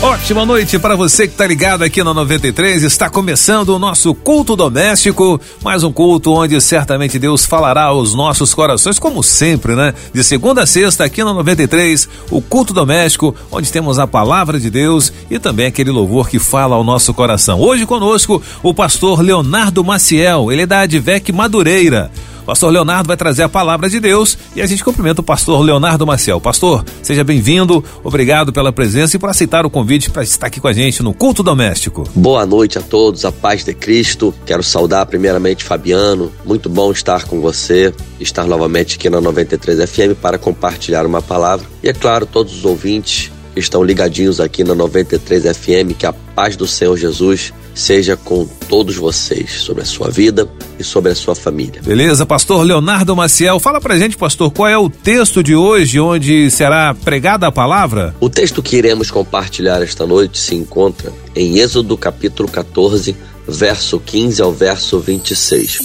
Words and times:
Ótima 0.00 0.46
noite 0.46 0.78
para 0.78 0.94
você 0.94 1.26
que 1.26 1.34
está 1.34 1.44
ligado 1.44 1.82
aqui 1.82 2.04
na 2.04 2.14
93. 2.14 2.84
Está 2.84 3.10
começando 3.10 3.70
o 3.70 3.80
nosso 3.80 4.14
culto 4.14 4.54
doméstico, 4.54 5.40
mais 5.60 5.82
um 5.82 5.90
culto 5.90 6.32
onde 6.32 6.60
certamente 6.60 7.18
Deus 7.18 7.44
falará 7.44 7.82
aos 7.82 8.14
nossos 8.14 8.54
corações, 8.54 9.00
como 9.00 9.24
sempre, 9.24 9.74
né? 9.74 9.92
De 10.14 10.22
segunda 10.22 10.62
a 10.62 10.66
sexta 10.66 11.02
aqui 11.02 11.24
na 11.24 11.34
93, 11.34 12.08
o 12.30 12.40
culto 12.40 12.72
doméstico, 12.72 13.34
onde 13.50 13.72
temos 13.72 13.98
a 13.98 14.06
palavra 14.06 14.60
de 14.60 14.70
Deus 14.70 15.12
e 15.28 15.36
também 15.36 15.66
aquele 15.66 15.90
louvor 15.90 16.28
que 16.28 16.38
fala 16.38 16.76
ao 16.76 16.84
nosso 16.84 17.12
coração. 17.12 17.60
Hoje 17.60 17.84
conosco 17.84 18.40
o 18.62 18.72
pastor 18.72 19.20
Leonardo 19.20 19.82
Maciel, 19.82 20.52
ele 20.52 20.62
é 20.62 20.66
da 20.66 20.82
Advec 20.82 21.32
Madureira. 21.32 22.08
Pastor 22.48 22.72
Leonardo 22.72 23.08
vai 23.08 23.16
trazer 23.18 23.42
a 23.42 23.48
palavra 23.48 23.90
de 23.90 24.00
Deus 24.00 24.38
e 24.56 24.62
a 24.62 24.66
gente 24.66 24.82
cumprimenta 24.82 25.20
o 25.20 25.22
pastor 25.22 25.60
Leonardo 25.60 26.06
Maciel. 26.06 26.40
Pastor, 26.40 26.82
seja 27.02 27.22
bem-vindo, 27.22 27.84
obrigado 28.02 28.54
pela 28.54 28.72
presença 28.72 29.16
e 29.16 29.18
por 29.18 29.28
aceitar 29.28 29.66
o 29.66 29.70
convite 29.70 30.08
para 30.08 30.22
estar 30.22 30.46
aqui 30.46 30.58
com 30.58 30.66
a 30.66 30.72
gente 30.72 31.02
no 31.02 31.12
culto 31.12 31.42
doméstico. 31.42 32.08
Boa 32.14 32.46
noite 32.46 32.78
a 32.78 32.80
todos, 32.80 33.26
a 33.26 33.30
paz 33.30 33.64
de 33.64 33.74
Cristo. 33.74 34.34
Quero 34.46 34.62
saudar 34.62 35.04
primeiramente 35.04 35.62
Fabiano, 35.62 36.32
muito 36.42 36.70
bom 36.70 36.90
estar 36.90 37.24
com 37.24 37.38
você, 37.38 37.92
estar 38.18 38.46
novamente 38.46 38.96
aqui 38.96 39.10
na 39.10 39.20
93 39.20 39.80
FM 39.80 40.18
para 40.18 40.38
compartilhar 40.38 41.04
uma 41.04 41.20
palavra. 41.20 41.66
E 41.82 41.88
é 41.90 41.92
claro, 41.92 42.24
todos 42.24 42.56
os 42.56 42.64
ouvintes 42.64 43.30
estão 43.58 43.82
ligadinhos 43.82 44.40
aqui 44.40 44.62
na 44.64 44.74
93 44.74 45.44
FM, 45.56 45.96
que 45.98 46.06
a 46.06 46.12
paz 46.12 46.56
do 46.56 46.66
Senhor 46.66 46.96
Jesus 46.96 47.52
seja 47.74 48.16
com 48.16 48.46
todos 48.68 48.96
vocês, 48.96 49.60
sobre 49.60 49.82
a 49.82 49.86
sua 49.86 50.10
vida 50.10 50.48
e 50.78 50.84
sobre 50.84 51.12
a 51.12 51.14
sua 51.14 51.34
família. 51.34 51.80
Beleza, 51.82 52.26
pastor 52.26 52.64
Leonardo 52.64 53.14
Maciel, 53.14 53.60
fala 53.60 53.80
pra 53.80 53.96
gente, 53.96 54.16
pastor, 54.16 54.50
qual 54.50 54.68
é 54.68 54.76
o 54.76 54.88
texto 54.88 55.42
de 55.42 55.54
hoje 55.54 56.00
onde 56.00 56.50
será 56.50 56.94
pregada 56.94 57.46
a 57.46 57.52
palavra? 57.52 58.14
O 58.20 58.28
texto 58.28 58.62
que 58.62 58.76
iremos 58.76 59.10
compartilhar 59.10 59.82
esta 59.82 60.06
noite 60.06 60.38
se 60.38 60.54
encontra 60.54 61.12
em 61.36 61.58
Êxodo 61.58 61.96
capítulo 61.96 62.48
14, 62.48 63.16
verso 63.46 64.00
15 64.00 64.42
ao 64.42 64.52
verso 64.52 64.98
26. 64.98 65.78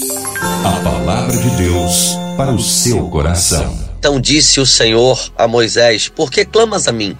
A 0.64 0.72
palavra 0.83 1.38
de 1.38 1.50
Deus 1.52 2.17
para 2.36 2.52
o 2.52 2.59
seu 2.59 3.08
coração. 3.09 3.78
Então 4.00 4.20
disse 4.20 4.59
o 4.59 4.66
Senhor 4.66 5.17
a 5.38 5.48
Moisés: 5.48 6.09
Por 6.09 6.30
que 6.30 6.44
clamas 6.44 6.88
a 6.88 6.92
mim? 6.92 7.16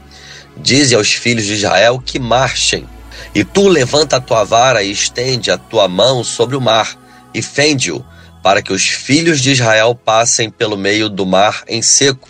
Dize 0.58 0.96
aos 0.96 1.12
filhos 1.14 1.46
de 1.46 1.54
Israel 1.54 2.02
que 2.04 2.20
marchem. 2.20 2.88
E 3.34 3.44
tu 3.44 3.68
levanta 3.68 4.18
a 4.18 4.22
tua 4.22 4.44
vara 4.44 4.84
e 4.84 4.92
estende 4.92 5.50
a 5.50 5.58
tua 5.58 5.88
mão 5.88 6.23
sobre 6.23 6.56
o 6.56 6.62
mar, 6.62 6.98
e 7.34 7.42
fende-o, 7.42 8.06
para 8.44 8.62
que 8.62 8.72
os 8.72 8.84
filhos 8.84 9.42
de 9.42 9.52
Israel 9.52 9.96
passem 9.96 10.50
pelo 10.50 10.78
meio 10.78 11.09
do 11.09 11.26
mar 11.26 11.64
em 11.68 11.81
seco. 11.81 12.30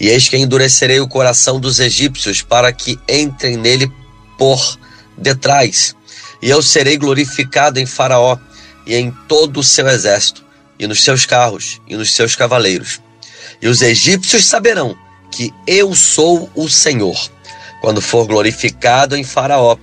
E 0.00 0.08
eis 0.08 0.28
que 0.28 0.36
endurecerei 0.36 1.00
o 1.00 1.08
coração 1.08 1.60
dos 1.60 1.78
egípcios, 1.78 2.42
para 2.42 2.72
que 2.72 2.98
entrem 3.08 3.56
nele 3.56 3.90
por 4.36 4.78
detrás. 5.16 5.94
E 6.40 6.50
eu 6.50 6.60
serei 6.60 6.96
glorificado 6.96 7.78
em 7.78 7.86
Faraó 7.86 8.36
e 8.84 8.96
em 8.96 9.12
todo 9.28 9.60
o 9.60 9.64
seu 9.64 9.86
exército, 9.88 10.44
e 10.78 10.86
nos 10.88 11.04
seus 11.04 11.24
carros, 11.24 11.80
e 11.86 11.96
nos 11.96 12.12
seus 12.12 12.34
cavaleiros. 12.34 13.00
E 13.60 13.68
os 13.68 13.80
egípcios 13.80 14.46
saberão 14.46 14.96
que 15.32 15.52
eu 15.66 15.94
sou 15.94 16.48
o 16.54 16.68
Senhor, 16.68 17.18
quando 17.80 18.02
for 18.02 18.26
glorificado 18.26 19.16
em 19.16 19.24
Faraó 19.24 19.76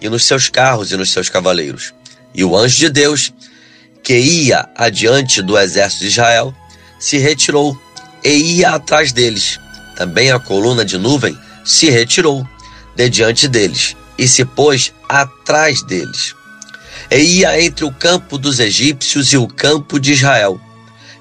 e 0.00 0.08
nos 0.08 0.24
seus 0.24 0.48
carros 0.48 0.92
e 0.92 0.96
nos 0.96 1.10
seus 1.10 1.28
cavaleiros. 1.28 1.92
E 2.34 2.44
o 2.44 2.56
anjo 2.56 2.76
de 2.76 2.90
Deus, 2.90 3.32
que 4.02 4.16
ia 4.16 4.68
adiante 4.76 5.42
do 5.42 5.58
exército 5.58 6.02
de 6.02 6.10
Israel, 6.10 6.54
se 6.98 7.18
retirou 7.18 7.76
e 8.22 8.58
ia 8.58 8.70
atrás 8.70 9.10
deles. 9.12 9.58
Também 9.96 10.30
a 10.30 10.38
coluna 10.38 10.84
de 10.84 10.98
nuvem 10.98 11.36
se 11.64 11.90
retirou 11.90 12.46
de 12.94 13.08
diante 13.08 13.48
deles 13.48 13.96
e 14.18 14.28
se 14.28 14.44
pôs 14.44 14.92
atrás 15.08 15.82
deles. 15.82 16.34
E 17.10 17.16
ia 17.16 17.60
entre 17.60 17.84
o 17.84 17.92
campo 17.92 18.38
dos 18.38 18.60
egípcios 18.60 19.32
e 19.32 19.36
o 19.36 19.48
campo 19.48 19.98
de 19.98 20.12
Israel. 20.12 20.60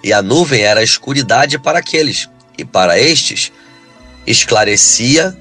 E 0.04 0.14
a 0.14 0.22
nuvem 0.22 0.62
era 0.62 0.84
escuridade 0.84 1.58
para 1.58 1.80
aqueles, 1.80 2.30
e 2.58 2.64
para 2.64 3.00
estes 3.00 3.52
esclarecia 4.30 5.36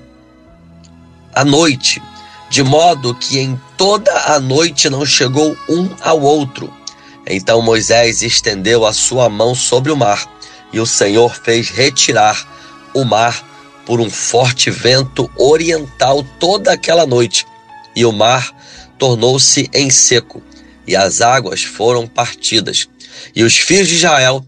a 1.34 1.44
noite 1.44 2.02
de 2.50 2.62
modo 2.62 3.14
que 3.14 3.38
em 3.38 3.60
toda 3.76 4.10
a 4.34 4.40
noite 4.40 4.88
não 4.88 5.04
chegou 5.04 5.56
um 5.68 5.88
ao 6.00 6.20
outro. 6.20 6.72
Então 7.26 7.60
Moisés 7.60 8.22
estendeu 8.22 8.86
a 8.86 8.92
sua 8.92 9.28
mão 9.28 9.54
sobre 9.54 9.92
o 9.92 9.96
mar, 9.96 10.26
e 10.72 10.80
o 10.80 10.86
Senhor 10.86 11.34
fez 11.34 11.68
retirar 11.68 12.46
o 12.94 13.04
mar 13.04 13.46
por 13.84 14.00
um 14.00 14.10
forte 14.10 14.70
vento 14.70 15.30
oriental 15.36 16.24
toda 16.40 16.72
aquela 16.72 17.06
noite, 17.06 17.46
e 17.94 18.04
o 18.04 18.12
mar 18.12 18.50
tornou-se 18.98 19.68
em 19.74 19.90
seco, 19.90 20.42
e 20.86 20.96
as 20.96 21.20
águas 21.20 21.62
foram 21.62 22.06
partidas. 22.06 22.88
E 23.34 23.44
os 23.44 23.58
filhos 23.58 23.88
de 23.88 23.96
Israel 23.96 24.44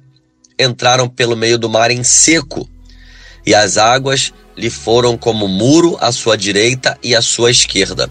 entraram 0.59 1.09
pelo 1.09 1.37
meio 1.37 1.59
do 1.59 1.69
mar 1.69 1.91
em 1.91 2.03
seco, 2.03 2.69
e 3.47 3.55
as 3.55 3.77
águas 3.77 4.33
lhe 4.57 4.71
foram 4.71 5.17
como 5.17 5.49
muro 5.49 5.97
à 6.01 6.13
sua 6.13 6.37
direita 6.37 6.99
e 7.03 7.15
à 7.15 7.23
sua 7.23 7.51
esquerda. 7.51 8.11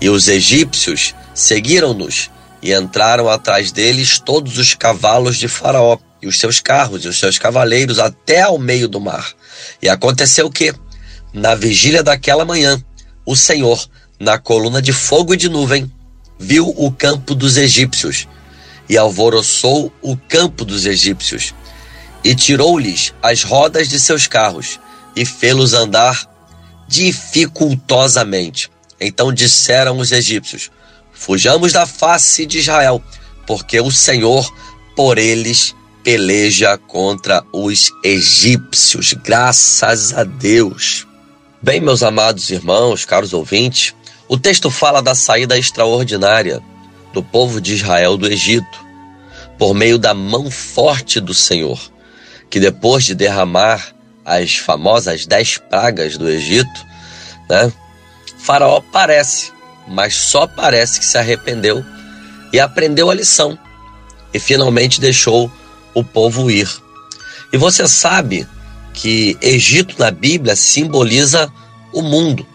E 0.00 0.08
os 0.08 0.28
egípcios 0.28 1.14
seguiram-nos 1.34 2.30
e 2.62 2.72
entraram 2.72 3.28
atrás 3.28 3.72
deles 3.72 4.18
todos 4.18 4.58
os 4.58 4.74
cavalos 4.74 5.36
de 5.36 5.48
Faraó 5.48 5.98
e 6.20 6.26
os 6.26 6.38
seus 6.38 6.60
carros 6.60 7.04
e 7.04 7.08
os 7.08 7.18
seus 7.18 7.38
cavaleiros 7.38 7.98
até 7.98 8.42
ao 8.42 8.58
meio 8.58 8.88
do 8.88 9.00
mar. 9.00 9.32
E 9.80 9.88
aconteceu 9.88 10.50
que, 10.50 10.74
na 11.32 11.54
vigília 11.54 12.02
daquela 12.02 12.44
manhã, 12.44 12.82
o 13.24 13.36
Senhor, 13.36 13.88
na 14.18 14.38
coluna 14.38 14.82
de 14.82 14.92
fogo 14.92 15.34
e 15.34 15.36
de 15.36 15.48
nuvem, 15.48 15.90
viu 16.38 16.72
o 16.76 16.90
campo 16.90 17.34
dos 17.34 17.56
egípcios 17.56 18.26
e 18.88 18.96
alvoroçou 18.96 19.92
o 20.00 20.16
campo 20.16 20.64
dos 20.64 20.86
egípcios 20.86 21.54
e 22.24 22.34
tirou-lhes 22.34 23.14
as 23.22 23.42
rodas 23.42 23.88
de 23.88 23.98
seus 23.98 24.26
carros 24.26 24.78
e 25.14 25.24
fê-los 25.24 25.72
andar 25.72 26.28
dificultosamente. 26.86 28.70
Então 29.00 29.32
disseram 29.32 29.98
os 29.98 30.12
egípcios: 30.12 30.70
Fujamos 31.12 31.72
da 31.72 31.86
face 31.86 32.46
de 32.46 32.58
Israel, 32.58 33.02
porque 33.46 33.80
o 33.80 33.90
Senhor 33.90 34.52
por 34.96 35.18
eles 35.18 35.74
peleja 36.02 36.78
contra 36.78 37.44
os 37.52 37.92
egípcios. 38.02 39.12
Graças 39.12 40.12
a 40.12 40.24
Deus. 40.24 41.06
Bem, 41.60 41.80
meus 41.80 42.02
amados 42.02 42.50
irmãos, 42.50 43.04
caros 43.04 43.32
ouvintes, 43.32 43.94
o 44.28 44.38
texto 44.38 44.70
fala 44.70 45.02
da 45.02 45.14
saída 45.14 45.58
extraordinária 45.58 46.62
do 47.12 47.22
povo 47.22 47.60
de 47.60 47.74
Israel 47.74 48.16
do 48.16 48.26
Egito, 48.26 48.86
por 49.58 49.74
meio 49.74 49.98
da 49.98 50.14
mão 50.14 50.50
forte 50.50 51.20
do 51.20 51.34
Senhor, 51.34 51.80
que 52.50 52.60
depois 52.60 53.04
de 53.04 53.14
derramar 53.14 53.94
as 54.24 54.56
famosas 54.56 55.26
dez 55.26 55.58
pragas 55.58 56.16
do 56.16 56.28
Egito, 56.28 56.86
né? 57.48 57.72
Faraó 58.38 58.80
parece, 58.80 59.52
mas 59.86 60.14
só 60.14 60.46
parece 60.46 61.00
que 61.00 61.06
se 61.06 61.18
arrependeu 61.18 61.84
e 62.52 62.60
aprendeu 62.60 63.10
a 63.10 63.14
lição 63.14 63.58
e 64.32 64.38
finalmente 64.38 65.00
deixou 65.00 65.50
o 65.94 66.04
povo 66.04 66.50
ir. 66.50 66.68
E 67.52 67.56
você 67.56 67.88
sabe 67.88 68.46
que 68.92 69.36
Egito 69.40 69.94
na 69.98 70.10
Bíblia 70.10 70.54
simboliza 70.54 71.50
o 71.92 72.02
mundo. 72.02 72.46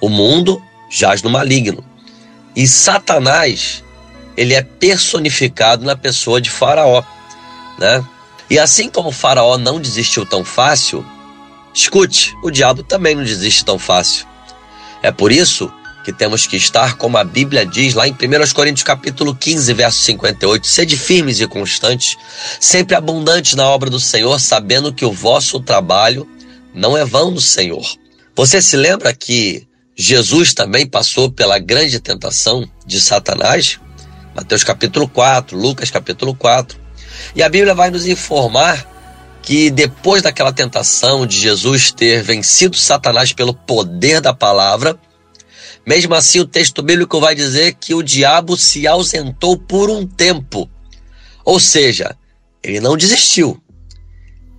O 0.00 0.08
mundo 0.08 0.62
jaz 0.90 1.22
no 1.22 1.30
maligno. 1.30 1.84
E 2.54 2.66
Satanás, 2.66 3.82
ele 4.36 4.54
é 4.54 4.62
personificado 4.62 5.84
na 5.84 5.96
pessoa 5.96 6.40
de 6.40 6.50
Faraó, 6.50 7.02
né? 7.78 8.04
E 8.48 8.58
assim 8.58 8.88
como 8.88 9.10
Faraó 9.10 9.58
não 9.58 9.80
desistiu 9.80 10.24
tão 10.24 10.44
fácil, 10.44 11.04
escute, 11.74 12.34
o 12.42 12.50
diabo 12.50 12.82
também 12.82 13.14
não 13.14 13.24
desiste 13.24 13.64
tão 13.64 13.78
fácil. 13.78 14.26
É 15.02 15.10
por 15.10 15.32
isso 15.32 15.72
que 16.04 16.12
temos 16.12 16.46
que 16.46 16.56
estar, 16.56 16.96
como 16.96 17.18
a 17.18 17.24
Bíblia 17.24 17.66
diz 17.66 17.94
lá 17.94 18.06
em 18.06 18.12
1 18.12 18.16
Coríntios 18.54 18.84
capítulo 18.84 19.34
15, 19.34 19.72
verso 19.74 19.98
58, 20.02 20.64
sede 20.64 20.96
firmes 20.96 21.40
e 21.40 21.48
constantes, 21.48 22.16
sempre 22.60 22.94
abundantes 22.94 23.54
na 23.54 23.68
obra 23.68 23.90
do 23.90 23.98
Senhor, 23.98 24.38
sabendo 24.38 24.92
que 24.92 25.04
o 25.04 25.10
vosso 25.10 25.58
trabalho 25.58 26.24
não 26.72 26.96
é 26.96 27.04
vão 27.04 27.32
no 27.32 27.40
Senhor. 27.40 27.84
Você 28.36 28.62
se 28.62 28.76
lembra 28.76 29.12
que 29.12 29.66
Jesus 29.96 30.54
também 30.54 30.86
passou 30.86 31.28
pela 31.28 31.58
grande 31.58 31.98
tentação 31.98 32.70
de 32.86 33.00
Satanás? 33.00 33.80
Mateus 34.32 34.62
capítulo 34.62 35.08
4, 35.08 35.58
Lucas 35.58 35.90
capítulo 35.90 36.36
4. 36.36 36.85
E 37.34 37.42
a 37.42 37.48
Bíblia 37.48 37.74
vai 37.74 37.90
nos 37.90 38.06
informar 38.06 38.86
que 39.42 39.70
depois 39.70 40.22
daquela 40.22 40.52
tentação 40.52 41.26
de 41.26 41.38
Jesus 41.38 41.90
ter 41.90 42.22
vencido 42.22 42.76
Satanás 42.76 43.32
pelo 43.32 43.54
poder 43.54 44.20
da 44.20 44.34
palavra, 44.34 44.98
Mesmo 45.86 46.16
assim, 46.16 46.40
o 46.40 46.44
texto 46.44 46.82
bíblico 46.82 47.20
vai 47.20 47.32
dizer 47.32 47.74
que 47.74 47.94
o 47.94 48.02
diabo 48.02 48.56
se 48.56 48.88
ausentou 48.88 49.56
por 49.56 49.88
um 49.88 50.04
tempo. 50.04 50.68
Ou 51.44 51.60
seja, 51.60 52.16
ele 52.60 52.80
não 52.80 52.96
desistiu. 52.96 53.62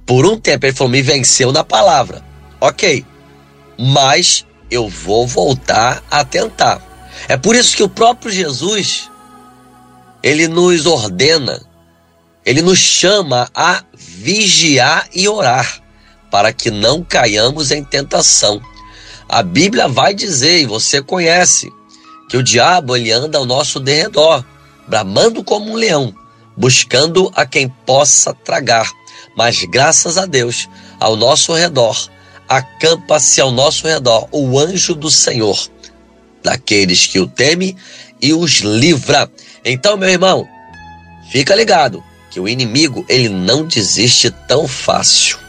Por 0.06 0.26
um 0.26 0.40
tempo 0.40 0.66
ele 0.66 0.74
falou: 0.74 0.90
me 0.90 1.02
venceu 1.02 1.52
na 1.52 1.66
palavra. 1.66 2.24
Ok, 2.62 3.06
mas 3.78 4.46
eu 4.72 4.88
vou 4.88 5.28
voltar 5.28 6.02
a 6.10 6.24
tentar. 6.24 6.82
É 7.28 7.36
por 7.36 7.58
isso 7.58 7.76
que 7.76 7.84
o 7.84 7.90
próprio 7.90 8.32
Jesus 8.32 9.12
ele 10.24 10.48
nos 10.48 10.86
ordena, 10.86 11.62
ele 12.48 12.62
nos 12.62 12.80
chama 12.80 13.52
a 13.54 13.84
vigiar 13.94 15.10
e 15.14 15.28
orar 15.28 15.84
para 16.32 16.54
que 16.54 16.72
não 16.72 17.04
caiamos 17.04 17.72
em 17.72 17.84
tentação. 17.84 18.62
A 19.28 19.44
Bíblia 19.44 19.90
vai 19.90 20.14
dizer, 20.14 20.62
e 20.62 20.66
você 20.66 21.02
conhece, 21.02 21.70
que 22.30 22.38
o 22.38 22.44
diabo 22.44 22.96
ele 22.96 23.12
anda 23.12 23.38
ao 23.38 23.46
nosso 23.46 23.82
derredor, 23.82 24.46
bramando 24.88 25.44
como 25.44 25.70
um 25.70 25.76
leão, 25.76 26.16
buscando 26.56 27.30
a 27.36 27.46
quem 27.46 27.68
possa 27.86 28.34
tragar. 28.34 28.90
Mas 29.36 29.66
graças 29.66 30.18
a 30.18 30.26
Deus, 30.26 30.70
ao 31.02 31.18
nosso 31.18 31.54
redor, 31.54 31.98
acampa-se 32.48 33.42
ao 33.42 33.52
nosso 33.52 33.86
redor 33.86 34.26
o 34.32 34.58
anjo 34.58 34.96
do 34.96 35.12
Senhor, 35.12 35.60
daqueles 36.42 37.08
que 37.08 37.20
o 37.20 37.28
temem 37.28 37.76
e 38.22 38.34
os 38.34 38.60
livra. 38.60 39.30
Então, 39.66 39.98
meu 39.98 40.08
irmão, 40.08 40.48
fica 41.30 41.54
ligado 41.54 42.02
que 42.38 42.42
o 42.42 42.48
inimigo 42.48 43.04
ele 43.10 43.30
não 43.30 43.66
desiste 43.66 44.30
tão 44.30 44.68
fácil. 44.68 45.40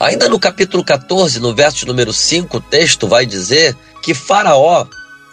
Ainda 0.00 0.26
no 0.26 0.40
capítulo 0.40 0.82
14, 0.82 1.38
no 1.38 1.54
verso 1.54 1.84
número 1.84 2.14
5, 2.14 2.56
o 2.56 2.60
texto 2.62 3.06
vai 3.06 3.26
dizer 3.26 3.76
que 4.02 4.14
Faraó, 4.14 4.86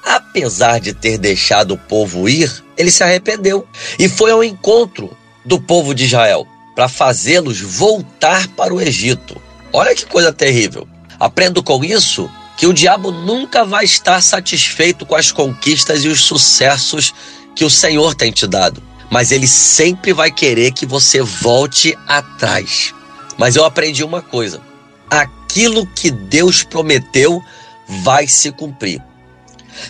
apesar 0.04 0.82
de 0.82 0.94
ter 0.94 1.18
deixado 1.18 1.76
o 1.76 1.78
povo 1.78 2.28
ir, 2.28 2.52
ele 2.76 2.92
se 2.92 3.02
arrependeu 3.02 3.66
e 3.98 4.10
foi 4.10 4.32
ao 4.32 4.44
encontro 4.44 5.16
do 5.46 5.62
povo 5.62 5.96
de 5.96 6.04
Israel 6.04 6.46
para 6.76 6.90
fazê-los 6.90 7.62
voltar 7.62 8.46
para 8.50 8.74
o 8.74 8.82
Egito. 8.82 9.42
Olha 9.72 9.96
que 9.96 10.06
coisa 10.06 10.34
terrível. 10.34 10.86
Aprendo 11.18 11.64
com 11.64 11.86
isso 11.86 12.30
que 12.58 12.68
o 12.68 12.74
diabo 12.74 13.12
nunca 13.12 13.64
vai 13.64 13.86
estar 13.86 14.22
satisfeito 14.22 15.06
com 15.06 15.16
as 15.16 15.32
conquistas 15.32 16.04
e 16.04 16.10
os 16.10 16.26
sucessos 16.26 17.14
que 17.56 17.64
o 17.64 17.70
Senhor 17.70 18.14
tem 18.14 18.30
te 18.30 18.46
dado, 18.46 18.84
mas 19.10 19.32
ele 19.32 19.48
sempre 19.48 20.14
vai 20.14 20.32
querer 20.32 20.72
que 20.72 20.86
você 20.86 21.22
volte 21.22 21.98
atrás. 22.08 22.94
Mas 23.38 23.56
eu 23.56 23.64
aprendi 23.66 24.04
uma 24.04 24.22
coisa: 24.22 24.62
aquilo 25.10 25.88
que 25.88 26.12
Deus 26.12 26.64
prometeu 26.64 27.42
vai 27.88 28.28
se 28.28 28.52
cumprir. 28.52 29.02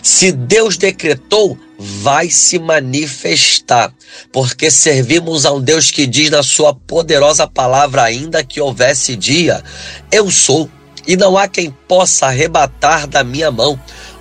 Se 0.02 0.30
Deus 0.30 0.76
decretou, 0.76 1.58
vai 1.78 2.30
se 2.30 2.58
manifestar, 2.58 3.92
porque 4.32 4.70
servimos 4.70 5.44
a 5.44 5.52
um 5.52 5.60
Deus 5.60 5.90
que 5.90 6.06
diz 6.06 6.30
na 6.30 6.42
sua 6.42 6.74
poderosa 6.74 7.46
palavra, 7.46 8.02
ainda 8.04 8.44
que 8.44 8.60
houvesse 8.60 9.16
dia, 9.16 9.64
eu 10.12 10.30
sou, 10.30 10.70
e 11.06 11.16
não 11.16 11.36
há 11.36 11.48
quem 11.48 11.70
possa 11.88 12.26
arrebatar 12.26 13.06
da 13.06 13.24
minha 13.24 13.50
mão. 13.50 13.80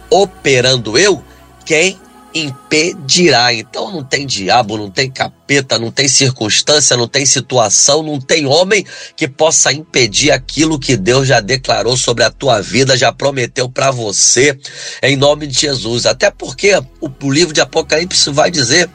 Operando 0.10 0.98
eu, 0.98 1.24
quem 1.66 2.00
impedirá. 2.34 3.54
Então 3.54 3.92
não 3.92 4.04
tem 4.04 4.26
diabo, 4.26 4.78
não 4.78 4.90
tem 4.90 5.10
capeta, 5.10 5.80
não 5.80 5.92
tem 5.92 6.08
circunstância, 6.08 6.96
não 6.96 7.08
tem 7.08 7.26
situação, 7.26 8.04
não 8.04 8.20
tem 8.20 8.46
homem 8.46 8.86
que 9.16 9.28
possa 9.28 9.72
impedir 9.72 10.32
aquilo 10.32 10.80
que 10.80 10.96
Deus 10.96 11.28
já 11.28 11.40
declarou 11.40 11.98
sobre 11.98 12.24
a 12.24 12.30
tua 12.30 12.62
vida, 12.62 12.98
já 12.98 13.12
prometeu 13.12 13.70
para 13.70 13.92
você, 13.92 14.58
em 15.02 15.16
nome 15.16 15.48
de 15.48 15.60
Jesus. 15.60 16.06
Até 16.06 16.30
porque 16.30 16.76
o, 17.02 17.10
o 17.24 17.32
livro 17.32 17.54
de 17.54 17.62
Apocalipse 17.62 18.30
vai 18.30 18.52
dizer 18.52 18.90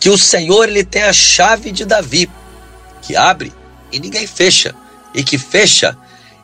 que 0.00 0.10
o 0.10 0.18
Senhor 0.18 0.68
ele 0.68 0.84
tem 0.84 1.02
a 1.02 1.12
chave 1.12 1.70
de 1.70 1.84
Davi, 1.84 2.28
que 3.02 3.16
abre 3.16 3.52
e 3.92 4.00
ninguém 4.00 4.26
fecha, 4.26 4.74
e 5.14 5.22
que 5.22 5.38
fecha 5.38 5.96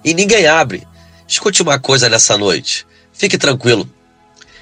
e 0.04 0.14
ninguém 0.14 0.46
abre. 0.46 0.86
Escute 1.26 1.62
uma 1.62 1.78
coisa 1.78 2.08
nessa 2.08 2.36
noite. 2.36 2.86
Fique 3.12 3.36
tranquilo 3.36 3.88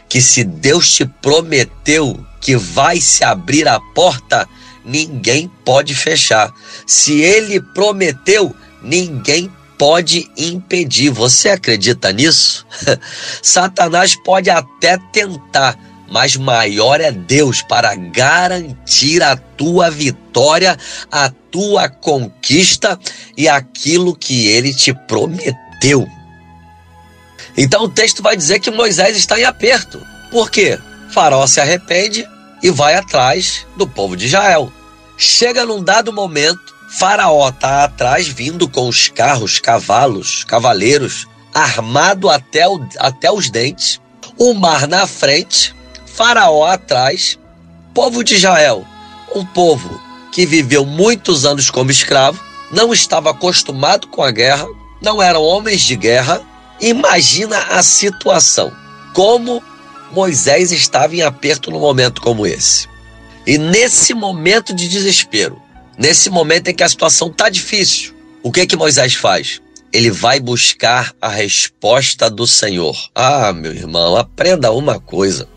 que 0.09 0.21
se 0.21 0.45
Deus 0.45 0.93
te 0.93 1.05
prometeu 1.05 2.19
que 2.41 2.57
vai 2.57 3.01
se 3.01 3.25
abrir 3.25 3.69
a 3.69 3.79
porta, 3.95 4.49
ninguém 4.85 5.51
pode 5.65 5.95
fechar. 5.95 6.53
Se 6.87 7.21
ele 7.21 7.61
prometeu, 7.61 8.55
ninguém 8.83 9.51
pode 9.77 10.29
impedir. 10.37 11.11
Você 11.11 11.51
acredita 11.51 12.13
nisso? 12.13 12.67
Satanás 13.43 14.17
pode 14.25 14.51
até 14.51 14.99
tentar, 15.13 15.79
mas 16.11 16.37
maior 16.37 17.01
é 17.01 17.13
Deus 17.13 17.63
para 17.63 17.95
garantir 17.95 19.23
a 19.23 19.37
tua 19.37 19.91
vitória, 19.91 20.77
a 21.11 21.31
tua 21.51 21.89
conquista 21.89 22.99
e 23.37 23.49
aquilo 23.49 24.17
que 24.17 24.47
ele 24.47 24.73
te 24.73 24.93
prometeu. 25.07 26.18
Então 27.61 27.83
o 27.83 27.89
texto 27.89 28.23
vai 28.23 28.37
dizer 28.37 28.61
que 28.61 28.71
Moisés 28.71 29.17
está 29.17 29.37
em 29.39 29.43
aperto. 29.43 30.01
Por 30.31 30.49
quê? 30.49 30.79
Faraó 31.11 31.45
se 31.45 31.61
arrepende 31.61 32.25
e 32.63 32.71
vai 32.71 32.95
atrás 32.95 33.67
do 33.77 33.85
povo 33.85 34.17
de 34.17 34.27
Israel. 34.27 34.73
Chega 35.17 35.67
num 35.67 35.83
dado 35.83 36.13
momento, 36.13 36.73
Faraó 36.89 37.49
está 37.49 37.83
atrás, 37.83 38.29
vindo 38.29 38.69
com 38.69 38.87
os 38.89 39.09
carros, 39.09 39.59
cavalos, 39.59 40.45
cavaleiros, 40.45 41.27
armado 41.53 42.31
até, 42.31 42.69
o, 42.69 42.81
até 42.97 43.29
os 43.29 43.51
dentes, 43.51 44.01
o 44.39 44.55
mar 44.55 44.87
na 44.87 45.05
frente, 45.05 45.75
Faraó 46.07 46.65
atrás, 46.65 47.37
povo 47.93 48.23
de 48.23 48.37
Israel, 48.37 48.87
um 49.35 49.45
povo 49.45 50.01
que 50.31 50.47
viveu 50.47 50.87
muitos 50.87 51.45
anos 51.45 51.71
como 51.71 51.91
escravo, 51.91 52.41
não 52.71 52.93
estava 52.93 53.31
acostumado 53.31 54.07
com 54.07 54.23
a 54.23 54.31
guerra, 54.31 54.69
não 55.03 55.21
eram 55.21 55.43
homens 55.43 55.81
de 55.81 55.97
guerra, 55.97 56.41
Imagina 56.81 57.59
a 57.71 57.83
situação. 57.83 58.73
Como 59.13 59.63
Moisés 60.13 60.73
estava 60.73 61.15
em 61.15 61.23
aperto 61.23 61.71
num 61.71 61.81
momento 61.81 62.21
como 62.21 62.47
esse. 62.47 62.89
E 63.47 63.59
nesse 63.59 64.15
momento 64.15 64.75
de 64.75 64.89
desespero, 64.89 65.61
nesse 65.97 66.31
momento 66.31 66.69
em 66.69 66.75
que 66.75 66.83
a 66.83 66.89
situação 66.89 67.29
está 67.29 67.49
difícil, 67.49 68.15
o 68.43 68.53
que 68.53 68.67
que 68.67 68.77
Moisés 68.77 69.15
faz? 69.15 69.61
Ele 69.93 70.11
vai 70.11 70.39
buscar 70.39 71.15
a 71.21 71.29
resposta 71.29 72.29
do 72.29 72.47
Senhor. 72.47 72.97
Ah, 73.15 73.53
meu 73.53 73.73
irmão, 73.73 74.17
aprenda 74.17 74.71
uma 74.71 75.01
coisa. 75.01 75.49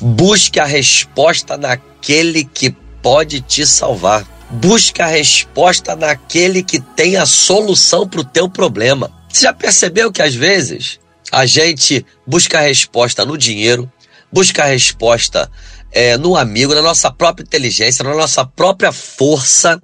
Busque 0.00 0.60
a 0.60 0.64
resposta 0.64 1.56
naquele 1.56 2.44
que 2.44 2.70
pode 3.02 3.40
te 3.40 3.66
salvar. 3.66 4.26
Busque 4.50 5.02
a 5.02 5.06
resposta 5.06 5.96
naquele 5.96 6.62
que 6.62 6.80
tem 6.80 7.16
a 7.16 7.26
solução 7.26 8.08
para 8.08 8.20
o 8.20 8.24
teu 8.24 8.48
problema. 8.48 9.10
Você 9.34 9.42
já 9.42 9.52
percebeu 9.52 10.12
que 10.12 10.22
às 10.22 10.32
vezes 10.32 11.00
a 11.32 11.44
gente 11.44 12.06
busca 12.24 12.58
a 12.58 12.62
resposta 12.62 13.24
no 13.24 13.36
dinheiro, 13.36 13.90
busca 14.30 14.62
a 14.62 14.66
resposta 14.66 15.50
é, 15.90 16.16
no 16.16 16.36
amigo, 16.36 16.72
na 16.72 16.80
nossa 16.80 17.10
própria 17.10 17.42
inteligência, 17.42 18.04
na 18.04 18.14
nossa 18.14 18.44
própria 18.44 18.92
força? 18.92 19.82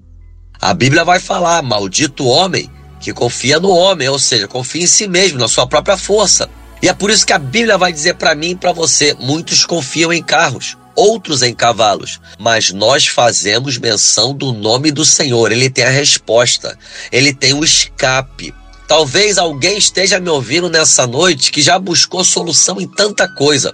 A 0.60 0.72
Bíblia 0.72 1.04
vai 1.04 1.18
falar: 1.18 1.60
maldito 1.62 2.26
homem 2.26 2.70
que 3.00 3.12
confia 3.12 3.58
no 3.58 3.70
homem, 3.70 4.08
ou 4.08 4.20
seja, 4.20 4.46
confia 4.46 4.84
em 4.84 4.86
si 4.86 5.08
mesmo, 5.08 5.36
na 5.40 5.48
sua 5.48 5.66
própria 5.66 5.96
força. 5.96 6.48
E 6.80 6.88
é 6.88 6.92
por 6.92 7.10
isso 7.10 7.26
que 7.26 7.32
a 7.32 7.38
Bíblia 7.38 7.76
vai 7.76 7.92
dizer 7.92 8.14
para 8.14 8.36
mim 8.36 8.50
e 8.50 8.56
para 8.56 8.70
você: 8.70 9.16
muitos 9.18 9.66
confiam 9.66 10.12
em 10.12 10.22
carros, 10.22 10.78
outros 10.94 11.42
em 11.42 11.52
cavalos, 11.52 12.20
mas 12.38 12.70
nós 12.70 13.08
fazemos 13.08 13.78
menção 13.78 14.32
do 14.32 14.52
nome 14.52 14.92
do 14.92 15.04
Senhor. 15.04 15.50
Ele 15.50 15.68
tem 15.68 15.82
a 15.82 15.90
resposta, 15.90 16.78
ele 17.10 17.34
tem 17.34 17.52
o 17.52 17.64
escape. 17.64 18.54
Talvez 18.90 19.38
alguém 19.38 19.78
esteja 19.78 20.18
me 20.18 20.28
ouvindo 20.28 20.68
nessa 20.68 21.06
noite 21.06 21.52
que 21.52 21.62
já 21.62 21.78
buscou 21.78 22.24
solução 22.24 22.80
em 22.80 22.88
tanta 22.88 23.28
coisa. 23.28 23.72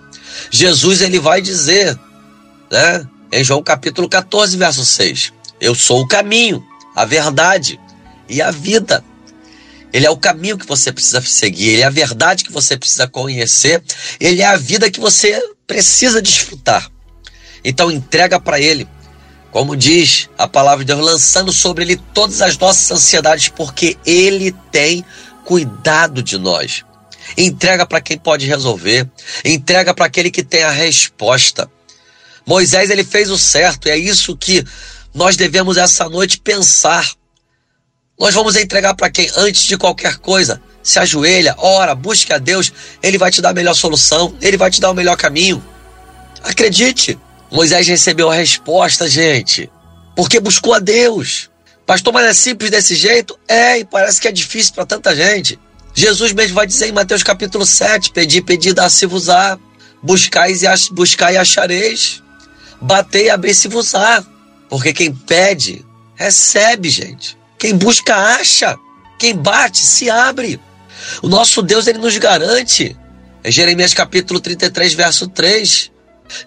Jesus 0.51 1.01
ele 1.01 1.19
vai 1.19 1.41
dizer, 1.41 1.99
né, 2.71 3.09
em 3.33 3.43
João 3.43 3.63
capítulo 3.63 4.11
14, 4.11 4.59
verso 4.59 4.85
6, 4.85 5.33
eu 5.59 5.75
sou 5.75 6.03
o 6.03 6.07
caminho, 6.07 6.63
a 6.95 7.07
verdade 7.07 7.81
e 8.29 8.43
a 8.43 8.51
vida. 8.51 9.03
Ele 9.91 10.05
é 10.05 10.11
o 10.11 10.19
caminho 10.19 10.59
que 10.59 10.67
você 10.67 10.93
precisa 10.93 11.23
seguir, 11.23 11.69
ele 11.71 11.83
é 11.83 11.87
a 11.87 11.91
verdade 11.91 12.45
que 12.45 12.53
você 12.53 12.77
precisa 12.77 13.09
conhecer, 13.09 13.83
ele 14.21 14.43
é 14.43 14.47
a 14.47 14.59
vida 14.59 14.91
que 14.91 15.01
você 15.01 15.41
precisa 15.67 16.21
desfrutar. 16.21 16.91
Então 17.65 17.91
entrega 17.91 18.39
para 18.39 18.61
ele 18.61 18.87
como 19.51 19.77
diz 19.77 20.29
a 20.37 20.47
palavra 20.47 20.85
de 20.85 20.93
Deus, 20.93 21.05
lançando 21.05 21.53
sobre 21.53 21.85
ele 21.85 21.97
todas 22.13 22.43
as 22.43 22.59
nossas 22.59 22.91
ansiedades, 22.91 23.49
porque 23.49 23.97
ele 24.05 24.53
tem 24.71 25.05
cuidado 25.45 26.23
de 26.23 26.39
nós. 26.39 26.85
Entrega 27.37 27.87
para 27.87 28.01
quem 28.01 28.19
pode 28.19 28.47
resolver, 28.47 29.09
entrega 29.45 29.95
para 29.95 30.07
aquele 30.07 30.31
que 30.31 30.43
tem 30.43 30.63
a 30.63 30.71
resposta. 30.71 31.71
Moisés 32.47 32.91
ele 32.91 33.03
fez 33.03 33.31
o 33.31 33.39
certo, 33.39 33.89
é 33.89 33.97
isso 33.97 34.37
que 34.37 34.65
nós 35.13 35.37
devemos 35.37 35.77
essa 35.77 36.09
noite 36.09 36.39
pensar. 36.39 37.11
Nós 38.19 38.35
vamos 38.35 38.57
entregar 38.57 38.95
para 38.95 39.11
quem 39.11 39.31
antes 39.37 39.65
de 39.65 39.77
qualquer 39.77 40.17
coisa, 40.19 40.61
se 40.83 40.99
ajoelha, 41.01 41.55
ora, 41.59 41.95
busque 41.95 42.33
a 42.33 42.39
Deus, 42.39 42.73
Ele 43.03 43.19
vai 43.19 43.31
te 43.31 43.41
dar 43.41 43.51
a 43.51 43.55
melhor 43.55 43.75
solução, 43.75 44.37
Ele 44.41 44.57
vai 44.57 44.71
te 44.71 44.81
dar 44.81 44.91
o 44.91 44.95
melhor 44.95 45.17
caminho. 45.17 45.63
Acredite, 46.45 47.19
Moisés 47.51 47.87
recebeu 47.87 48.31
a 48.31 48.35
resposta, 48.35 49.09
gente, 49.09 49.71
porque 50.15 50.41
buscou 50.41 50.75
a 50.75 50.79
Deus. 50.79 51.51
Pastor, 51.87 52.13
mas 52.13 52.27
é 52.27 52.35
simples 52.35 52.71
desse 52.71 52.97
jeito? 52.97 53.39
É, 53.47 53.79
e 53.79 53.85
parece 53.85 54.21
que 54.21 54.27
é 54.27 54.33
difícil 54.33 54.75
para 54.75 54.85
tanta 54.85 55.15
gente. 55.15 55.59
Jesus 55.95 56.33
mesmo 56.33 56.55
vai 56.55 56.67
dizer 56.67 56.89
em 56.89 56.93
Mateus 56.93 57.23
capítulo 57.23 57.65
7: 57.65 58.11
Pedi, 58.13 58.43
pedi, 58.43 58.73
dá-se-vos-á. 58.73 59.59
Buscais 60.03 60.63
e, 60.63 60.67
ach, 60.67 60.91
buscai 60.91 61.35
e 61.35 61.39
achareis. 61.39 62.23
Batei 62.81 63.27
e 63.27 63.31
abri-se-vos-á. 63.31 64.25
Porque 64.69 64.93
quem 64.93 65.15
pede, 65.15 65.85
recebe, 66.15 66.91
gente. 66.91 67.39
Quem 67.59 67.75
busca, 67.75 68.15
acha. 68.15 68.77
Quem 69.19 69.35
bate, 69.35 69.79
se 69.79 70.11
abre. 70.11 70.61
O 71.23 71.29
nosso 71.29 71.63
Deus, 71.63 71.87
ele 71.87 71.99
nos 71.99 72.19
garante. 72.19 72.97
É 73.43 73.51
Jeremias 73.51 73.95
capítulo 73.95 74.41
33, 74.41 74.93
verso 74.93 75.29
3. 75.29 75.93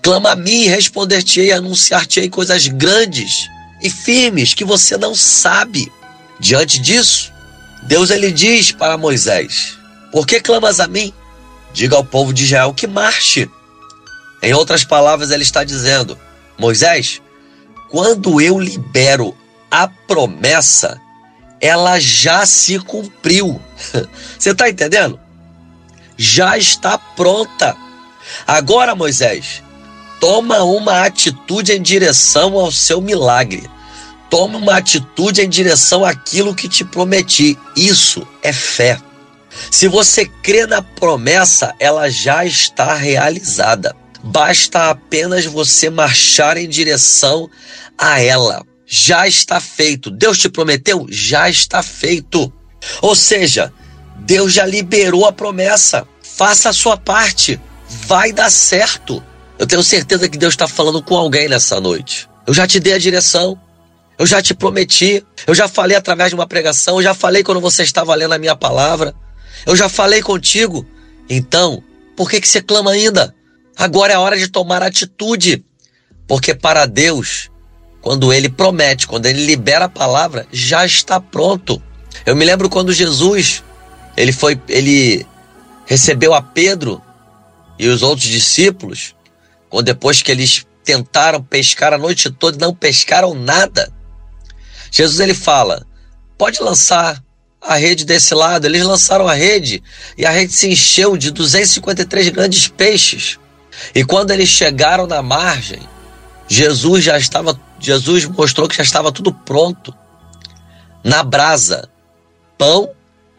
Clama 0.01 0.31
a 0.31 0.35
mim 0.35 0.63
e 0.63 0.67
responder-te-ei, 0.67 1.51
anunciar-te-ei 1.51 2.29
coisas 2.29 2.67
grandes 2.67 3.47
e 3.81 3.89
firmes 3.89 4.53
que 4.53 4.65
você 4.65 4.97
não 4.97 5.15
sabe. 5.15 5.91
Diante 6.39 6.79
disso, 6.79 7.31
Deus 7.83 8.09
ele 8.09 8.31
diz 8.31 8.71
para 8.71 8.97
Moisés: 8.97 9.77
Por 10.11 10.25
que 10.25 10.39
clamas 10.39 10.79
a 10.79 10.87
mim? 10.87 11.13
Diga 11.73 11.95
ao 11.95 12.03
povo 12.03 12.33
de 12.33 12.43
Israel 12.43 12.73
que 12.73 12.87
marche. 12.87 13.49
Em 14.41 14.53
outras 14.53 14.83
palavras, 14.83 15.31
ele 15.31 15.43
está 15.43 15.63
dizendo: 15.63 16.17
Moisés, 16.57 17.21
quando 17.89 18.39
eu 18.41 18.59
libero 18.59 19.35
a 19.69 19.87
promessa, 19.87 20.99
ela 21.61 21.99
já 21.99 22.45
se 22.45 22.79
cumpriu. 22.79 23.61
Você 24.37 24.51
está 24.51 24.69
entendendo? 24.69 25.19
Já 26.17 26.57
está 26.57 26.97
pronta. 26.97 27.75
Agora, 28.45 28.95
Moisés, 28.95 29.63
toma 30.19 30.63
uma 30.63 31.05
atitude 31.05 31.71
em 31.71 31.81
direção 31.81 32.57
ao 32.57 32.71
seu 32.71 33.01
milagre. 33.01 33.69
Toma 34.29 34.57
uma 34.57 34.77
atitude 34.77 35.41
em 35.41 35.49
direção 35.49 36.05
àquilo 36.05 36.53
que 36.53 36.69
te 36.69 36.83
prometi. 36.83 37.57
Isso 37.75 38.27
é 38.43 38.53
fé. 38.53 38.99
Se 39.71 39.87
você 39.87 40.25
crê 40.25 40.67
na 40.67 40.81
promessa, 40.81 41.73
ela 41.79 42.09
já 42.09 42.45
está 42.45 42.93
realizada. 42.93 43.95
Basta 44.23 44.89
apenas 44.89 45.45
você 45.45 45.89
marchar 45.89 46.57
em 46.57 46.67
direção 46.67 47.49
a 47.97 48.21
ela. 48.21 48.63
Já 48.85 49.27
está 49.27 49.59
feito. 49.59 50.11
Deus 50.11 50.37
te 50.37 50.49
prometeu? 50.49 51.07
Já 51.09 51.49
está 51.49 51.81
feito. 51.81 52.51
Ou 53.01 53.15
seja, 53.15 53.73
Deus 54.17 54.53
já 54.53 54.65
liberou 54.65 55.25
a 55.25 55.31
promessa. 55.31 56.07
Faça 56.21 56.69
a 56.69 56.73
sua 56.73 56.97
parte. 56.97 57.59
Vai 58.07 58.31
dar 58.31 58.51
certo. 58.51 59.23
Eu 59.59 59.67
tenho 59.67 59.83
certeza 59.83 60.29
que 60.29 60.37
Deus 60.37 60.53
está 60.53 60.67
falando 60.67 61.03
com 61.03 61.17
alguém 61.17 61.49
nessa 61.49 61.81
noite. 61.81 62.29
Eu 62.47 62.53
já 62.53 62.65
te 62.65 62.79
dei 62.79 62.93
a 62.93 62.97
direção. 62.97 63.59
Eu 64.17 64.25
já 64.25 64.41
te 64.41 64.53
prometi. 64.53 65.23
Eu 65.45 65.53
já 65.53 65.67
falei 65.67 65.97
através 65.97 66.29
de 66.29 66.35
uma 66.35 66.47
pregação. 66.47 66.97
Eu 66.97 67.03
já 67.03 67.13
falei 67.13 67.43
quando 67.43 67.59
você 67.59 67.83
estava 67.83 68.15
lendo 68.15 68.33
a 68.33 68.37
minha 68.37 68.55
palavra. 68.55 69.13
Eu 69.65 69.75
já 69.75 69.89
falei 69.89 70.21
contigo. 70.21 70.87
Então, 71.29 71.83
por 72.15 72.29
que, 72.29 72.39
que 72.39 72.47
você 72.47 72.61
clama 72.61 72.91
ainda? 72.91 73.35
Agora 73.77 74.13
é 74.13 74.15
a 74.15 74.21
hora 74.21 74.37
de 74.37 74.47
tomar 74.47 74.81
atitude. 74.81 75.65
Porque 76.25 76.55
para 76.55 76.85
Deus, 76.85 77.51
quando 78.01 78.31
Ele 78.31 78.47
promete, 78.47 79.07
quando 79.07 79.25
Ele 79.25 79.45
libera 79.45 79.85
a 79.85 79.89
palavra, 79.89 80.47
já 80.51 80.85
está 80.85 81.19
pronto. 81.19 81.81
Eu 82.25 82.35
me 82.35 82.45
lembro 82.45 82.69
quando 82.69 82.93
Jesus, 82.93 83.63
ele 84.15 84.31
foi, 84.31 84.59
ele 84.67 85.25
recebeu 85.85 86.33
a 86.33 86.41
Pedro 86.41 87.01
e 87.77 87.87
os 87.87 88.03
outros 88.03 88.27
discípulos, 88.27 89.15
quando 89.69 89.85
depois 89.85 90.21
que 90.21 90.31
eles 90.31 90.65
tentaram 90.83 91.43
pescar 91.43 91.93
a 91.93 91.97
noite 91.97 92.29
toda 92.29 92.57
e 92.57 92.59
não 92.59 92.73
pescaram 92.73 93.33
nada. 93.33 93.91
Jesus 94.91 95.19
ele 95.19 95.33
fala: 95.33 95.85
pode 96.37 96.61
lançar 96.61 97.21
a 97.61 97.75
rede 97.75 98.05
desse 98.05 98.33
lado. 98.33 98.65
Eles 98.65 98.83
lançaram 98.83 99.27
a 99.27 99.33
rede 99.33 99.83
e 100.17 100.25
a 100.25 100.31
rede 100.31 100.53
se 100.53 100.69
encheu 100.69 101.17
de 101.17 101.31
253 101.31 102.29
grandes 102.29 102.67
peixes. 102.67 103.37
E 103.93 104.03
quando 104.03 104.31
eles 104.31 104.49
chegaram 104.49 105.05
na 105.07 105.21
margem, 105.21 105.79
Jesus 106.47 107.03
já 107.03 107.17
estava, 107.17 107.59
Jesus 107.79 108.25
mostrou 108.25 108.67
que 108.67 108.75
já 108.75 108.83
estava 108.83 109.11
tudo 109.11 109.33
pronto. 109.33 109.93
Na 111.03 111.23
brasa, 111.23 111.89
pão 112.57 112.89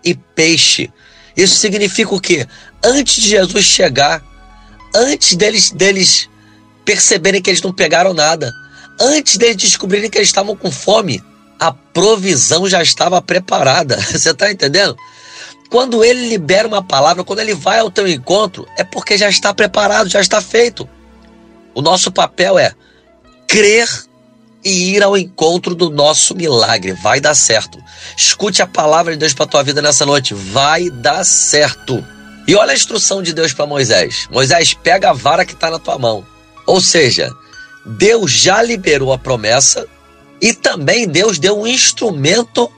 e 0.04 0.14
peixe. 0.14 0.90
Isso 1.36 1.56
significa 1.56 2.14
o 2.14 2.20
quê? 2.20 2.46
Antes 2.82 3.22
de 3.22 3.28
Jesus 3.28 3.64
chegar, 3.66 4.22
antes 4.94 5.36
deles, 5.36 5.70
deles 5.70 6.28
perceberem 6.84 7.40
que 7.40 7.50
eles 7.50 7.62
não 7.62 7.72
pegaram 7.72 8.12
nada, 8.12 8.52
antes 8.98 9.36
deles 9.36 9.56
descobrirem 9.56 10.10
que 10.10 10.18
eles 10.18 10.28
estavam 10.28 10.56
com 10.56 10.70
fome, 10.70 11.22
a 11.58 11.72
provisão 11.72 12.68
já 12.68 12.82
estava 12.82 13.20
preparada. 13.20 14.00
Você 14.10 14.30
está 14.30 14.50
entendendo? 14.50 14.96
Quando 15.68 16.02
ele 16.02 16.28
libera 16.28 16.66
uma 16.66 16.82
palavra, 16.82 17.22
quando 17.22 17.38
ele 17.38 17.54
vai 17.54 17.78
ao 17.78 17.90
teu 17.90 18.08
encontro, 18.08 18.66
é 18.76 18.82
porque 18.82 19.16
já 19.16 19.28
está 19.28 19.54
preparado, 19.54 20.08
já 20.08 20.20
está 20.20 20.40
feito. 20.40 20.88
O 21.74 21.80
nosso 21.80 22.10
papel 22.10 22.58
é 22.58 22.74
crer 23.46 23.88
e 24.64 24.96
ir 24.96 25.02
ao 25.02 25.16
encontro 25.16 25.74
do 25.74 25.88
nosso 25.88 26.34
milagre. 26.34 26.92
Vai 26.92 27.20
dar 27.20 27.34
certo. 27.34 27.78
Escute 28.16 28.62
a 28.62 28.66
palavra 28.66 29.12
de 29.12 29.18
Deus 29.18 29.32
para 29.32 29.46
tua 29.46 29.62
vida 29.62 29.80
nessa 29.80 30.04
noite. 30.04 30.34
Vai 30.34 30.90
dar 30.90 31.24
certo. 31.24 32.04
E 32.50 32.54
olha 32.56 32.72
a 32.72 32.74
instrução 32.74 33.22
de 33.22 33.32
Deus 33.32 33.52
para 33.52 33.64
Moisés. 33.64 34.26
Moisés, 34.28 34.74
pega 34.74 35.10
a 35.10 35.12
vara 35.12 35.44
que 35.44 35.52
está 35.52 35.70
na 35.70 35.78
tua 35.78 35.96
mão. 35.96 36.26
Ou 36.66 36.80
seja, 36.80 37.30
Deus 37.86 38.32
já 38.32 38.60
liberou 38.60 39.12
a 39.12 39.18
promessa 39.18 39.86
e 40.42 40.52
também 40.52 41.06
Deus 41.06 41.38
deu 41.38 41.60
um 41.60 41.64
instrumento 41.64 42.68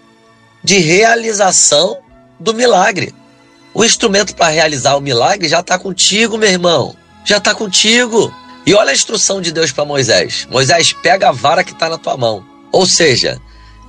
de 0.63 0.77
realização 0.77 1.97
do 2.39 2.53
milagre. 2.53 3.15
O 3.73 3.83
instrumento 3.83 4.37
para 4.37 4.53
realizar 4.53 4.95
o 4.95 5.01
milagre 5.01 5.49
já 5.49 5.61
está 5.61 5.79
contigo, 5.79 6.37
meu 6.37 6.51
irmão. 6.51 6.95
Já 7.25 7.39
está 7.39 7.55
contigo. 7.55 8.31
E 8.67 8.75
olha 8.75 8.91
a 8.91 8.95
instrução 8.95 9.41
de 9.41 9.53
Deus 9.53 9.73
para 9.73 9.87
Moisés: 9.87 10.47
Moisés, 10.51 10.93
pega 10.93 11.31
a 11.31 11.33
vara 11.33 11.65
que 11.65 11.73
está 11.73 11.89
na 11.89 11.97
tua 11.97 12.19
mão. 12.19 12.45
Ou 12.71 12.85
seja, 12.85 13.41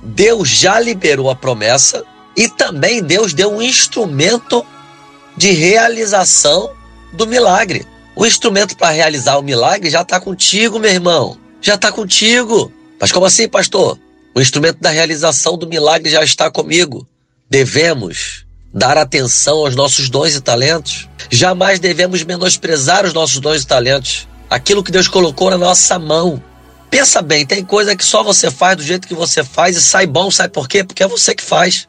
Deus 0.02 0.48
já 0.48 0.80
liberou 0.80 1.28
a 1.28 1.36
promessa 1.36 2.06
e 2.34 2.48
também 2.48 3.02
Deus 3.02 3.34
deu 3.34 3.52
um 3.52 3.60
instrumento 3.60 4.64
de 5.36 5.50
realização 5.52 6.70
do 7.12 7.26
milagre. 7.26 7.86
O 8.16 8.24
instrumento 8.24 8.76
para 8.76 8.90
realizar 8.90 9.38
o 9.38 9.42
milagre 9.42 9.90
já 9.90 10.02
está 10.02 10.20
contigo, 10.20 10.78
meu 10.78 10.90
irmão. 10.90 11.36
Já 11.60 11.74
está 11.74 11.90
contigo. 11.90 12.72
Mas 13.00 13.10
como 13.10 13.26
assim, 13.26 13.48
pastor? 13.48 13.98
O 14.34 14.40
instrumento 14.40 14.80
da 14.80 14.90
realização 14.90 15.56
do 15.56 15.66
milagre 15.66 16.10
já 16.10 16.22
está 16.22 16.50
comigo. 16.50 17.06
Devemos 17.48 18.44
dar 18.72 18.98
atenção 18.98 19.58
aos 19.58 19.76
nossos 19.76 20.08
dons 20.08 20.34
e 20.34 20.40
talentos. 20.40 21.08
Jamais 21.30 21.78
devemos 21.78 22.22
menosprezar 22.24 23.04
os 23.04 23.12
nossos 23.12 23.40
dons 23.40 23.62
e 23.62 23.66
talentos. 23.66 24.28
Aquilo 24.50 24.82
que 24.82 24.92
Deus 24.92 25.08
colocou 25.08 25.50
na 25.50 25.58
nossa 25.58 25.98
mão. 25.98 26.42
Pensa 26.90 27.20
bem, 27.22 27.44
tem 27.44 27.64
coisa 27.64 27.96
que 27.96 28.04
só 28.04 28.22
você 28.22 28.50
faz 28.50 28.76
do 28.76 28.82
jeito 28.82 29.08
que 29.08 29.14
você 29.14 29.42
faz 29.42 29.76
e 29.76 29.82
sai 29.82 30.06
bom, 30.06 30.30
sabe 30.30 30.52
por 30.52 30.68
quê? 30.68 30.84
Porque 30.84 31.02
é 31.02 31.08
você 31.08 31.34
que 31.34 31.42
faz. 31.42 31.88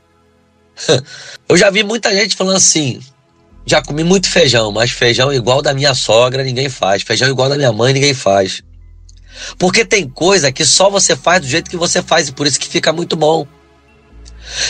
Eu 1.47 1.57
já 1.57 1.69
vi 1.69 1.83
muita 1.83 2.11
gente 2.11 2.35
falando 2.35 2.57
assim: 2.57 2.99
já 3.65 3.81
comi 3.81 4.03
muito 4.03 4.29
feijão, 4.29 4.71
mas 4.71 4.91
feijão 4.91 5.33
igual 5.33 5.61
da 5.61 5.73
minha 5.73 5.95
sogra 5.95 6.43
ninguém 6.43 6.69
faz. 6.69 7.01
Feijão 7.01 7.29
igual 7.29 7.49
da 7.49 7.55
minha 7.55 7.71
mãe 7.71 7.93
ninguém 7.93 8.13
faz. 8.13 8.61
Porque 9.57 9.83
tem 9.83 10.07
coisa 10.07 10.51
que 10.51 10.65
só 10.65 10.89
você 10.89 11.15
faz 11.15 11.41
do 11.41 11.47
jeito 11.47 11.69
que 11.69 11.77
você 11.77 12.01
faz 12.01 12.29
e 12.29 12.31
por 12.31 12.45
isso 12.45 12.59
que 12.59 12.67
fica 12.67 12.93
muito 12.93 13.15
bom. 13.15 13.47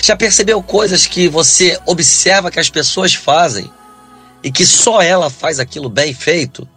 Já 0.01 0.15
percebeu 0.15 0.63
coisas 0.63 1.05
que 1.05 1.27
você 1.27 1.77
observa 1.85 2.49
que 2.49 2.59
as 2.59 2.69
pessoas 2.69 3.13
fazem 3.13 3.69
e 4.41 4.51
que 4.51 4.65
só 4.65 5.01
ela 5.01 5.29
faz 5.29 5.59
aquilo 5.59 5.89
bem 5.89 6.13
feito? 6.13 6.67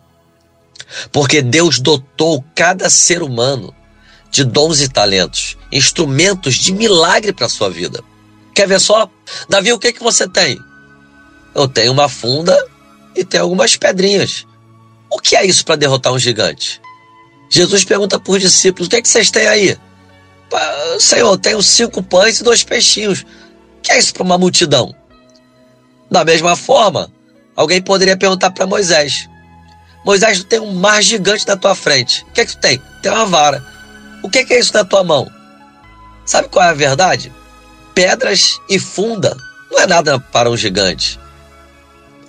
Porque 1.12 1.40
Deus 1.40 1.78
dotou 1.78 2.44
cada 2.54 2.90
ser 2.90 3.22
humano 3.22 3.74
de 4.30 4.44
dons 4.44 4.80
e 4.80 4.88
talentos, 4.88 5.56
instrumentos 5.70 6.56
de 6.56 6.72
milagre 6.72 7.32
para 7.32 7.46
a 7.46 7.50
sua 7.50 7.70
vida. 7.70 8.02
Quer 8.54 8.66
ver 8.66 8.80
só? 8.80 9.08
Davi, 9.48 9.72
o 9.72 9.78
que, 9.78 9.92
que 9.92 10.02
você 10.02 10.26
tem? 10.28 10.58
Eu 11.54 11.68
tenho 11.68 11.92
uma 11.92 12.08
funda 12.08 12.56
e 13.14 13.24
tenho 13.24 13.44
algumas 13.44 13.76
pedrinhas. 13.76 14.46
O 15.10 15.18
que 15.18 15.36
é 15.36 15.44
isso 15.44 15.64
para 15.64 15.76
derrotar 15.76 16.12
um 16.12 16.18
gigante? 16.18 16.80
Jesus 17.50 17.84
pergunta 17.84 18.18
para 18.18 18.32
os 18.32 18.40
discípulos: 18.40 18.86
O 18.86 18.90
que, 18.90 18.96
é 18.96 19.02
que 19.02 19.08
vocês 19.08 19.30
têm 19.30 19.46
aí? 19.46 19.78
Senhor, 21.00 21.32
eu 21.32 21.38
tenho 21.38 21.62
cinco 21.62 22.02
pães 22.02 22.40
e 22.40 22.44
dois 22.44 22.62
peixinhos. 22.62 23.22
O 23.22 23.80
que 23.82 23.92
é 23.92 23.98
isso 23.98 24.12
para 24.12 24.22
uma 24.22 24.38
multidão? 24.38 24.94
Da 26.10 26.24
mesma 26.24 26.56
forma, 26.56 27.10
alguém 27.54 27.80
poderia 27.80 28.16
perguntar 28.16 28.50
para 28.50 28.66
Moisés: 28.66 29.28
Moisés, 30.04 30.38
tu 30.38 30.44
tem 30.44 30.60
um 30.60 30.74
mar 30.74 31.02
gigante 31.02 31.46
na 31.46 31.56
tua 31.56 31.74
frente. 31.74 32.24
O 32.28 32.32
que 32.32 32.40
é 32.40 32.46
que 32.46 32.52
tu 32.52 32.60
tem? 32.60 32.82
Tem 33.02 33.12
uma 33.12 33.26
vara. 33.26 33.64
O 34.22 34.28
que 34.28 34.38
é, 34.38 34.44
que 34.44 34.54
é 34.54 34.58
isso 34.58 34.74
na 34.74 34.84
tua 34.84 35.04
mão? 35.04 35.30
Sabe 36.24 36.48
qual 36.48 36.64
é 36.64 36.70
a 36.70 36.74
verdade? 36.74 37.32
Pedras 37.94 38.58
e 38.68 38.78
funda 38.78 39.36
não 39.70 39.80
é 39.80 39.86
nada 39.86 40.18
para 40.18 40.50
um 40.50 40.56
gigante. 40.56 41.18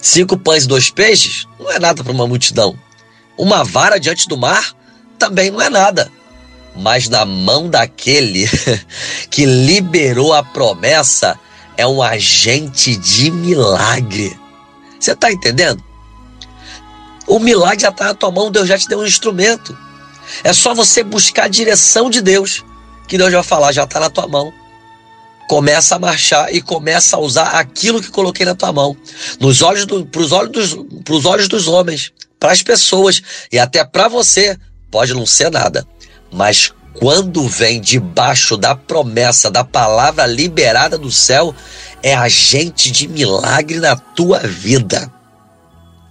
Cinco 0.01 0.38
pães 0.38 0.63
e 0.63 0.68
dois 0.68 0.89
peixes 0.89 1.48
não 1.60 1.72
é 1.72 1.79
nada 1.79 2.03
para 2.03 2.13
uma 2.13 2.27
multidão. 2.27 2.77
Uma 3.38 3.63
vara 3.63 4.00
diante 4.00 4.27
do 4.27 4.38
mar 4.38 4.74
também 5.18 5.51
não 5.51 5.62
é 5.62 5.70
nada. 5.70 6.12
Mas 6.75 7.10
na 7.10 7.25
mão 7.25 7.70
daquele 7.70 8.50
que 9.29 9.46
liberou 9.46 10.34
a 10.34 10.44
promessa 10.44 11.38
é 11.75 11.86
um 11.86 12.01
agente 12.01 12.96
de 12.96 13.29
milagre. 13.29 14.39
Você 15.00 15.12
está 15.12 15.32
entendendo? 15.32 15.84
O 17.27 17.39
milagre 17.39 17.82
já 17.82 17.89
está 17.89 18.06
na 18.06 18.13
tua 18.13 18.32
mão, 18.32 18.51
Deus 18.51 18.68
já 18.68 18.77
te 18.77 18.88
deu 18.88 19.00
um 19.00 19.06
instrumento. 19.06 19.77
É 20.44 20.53
só 20.53 20.74
você 20.74 21.03
buscar 21.03 21.46
a 21.46 21.50
direção 21.50 22.10
de 22.10 22.22
Deus, 22.22 22.63
que 23.08 23.18
Deus 23.18 23.32
vai 23.32 23.44
falar, 23.44 23.72
já 23.72 23.84
está 23.84 24.00
na 24.00 24.10
tua 24.10 24.27
mão 24.27 24.53
começa 25.50 25.96
a 25.96 26.00
marchar 26.00 26.53
e 26.53 26.62
começa 26.62 27.18
a 27.18 27.20
usar 27.20 27.48
aquilo 27.56 28.00
que 28.00 28.12
coloquei 28.12 28.46
na 28.46 28.53
tua 28.53 28.72
mão, 28.72 28.96
nos 29.39 29.63
olhos 29.63 29.88
do, 29.88 30.06
pros 30.06 30.32
olhos 30.32 30.51
dos, 30.51 30.77
pros 31.03 31.25
olhos 31.25 31.48
dos 31.48 31.68
homens, 31.68 32.12
para 32.39 32.51
as 32.51 32.62
pessoas 32.62 33.20
e 33.51 33.58
até 33.58 33.84
para 33.84 34.08
você, 34.08 34.56
pode 34.91 35.12
não 35.12 35.25
ser 35.25 35.50
nada, 35.50 35.88
mas 36.32 36.72
quando 36.94 37.48
vem 37.48 37.82
debaixo 37.82 38.58
da 38.58 38.75
promessa 38.75 39.50
da 39.50 39.63
palavra 39.63 40.27
liberada 40.27 41.00
do 41.00 41.12
céu, 41.12 41.56
é 42.03 42.13
agente 42.13 42.91
de 42.91 43.08
milagre 43.08 43.79
na 43.79 43.96
tua 43.96 44.38
vida. 44.41 45.12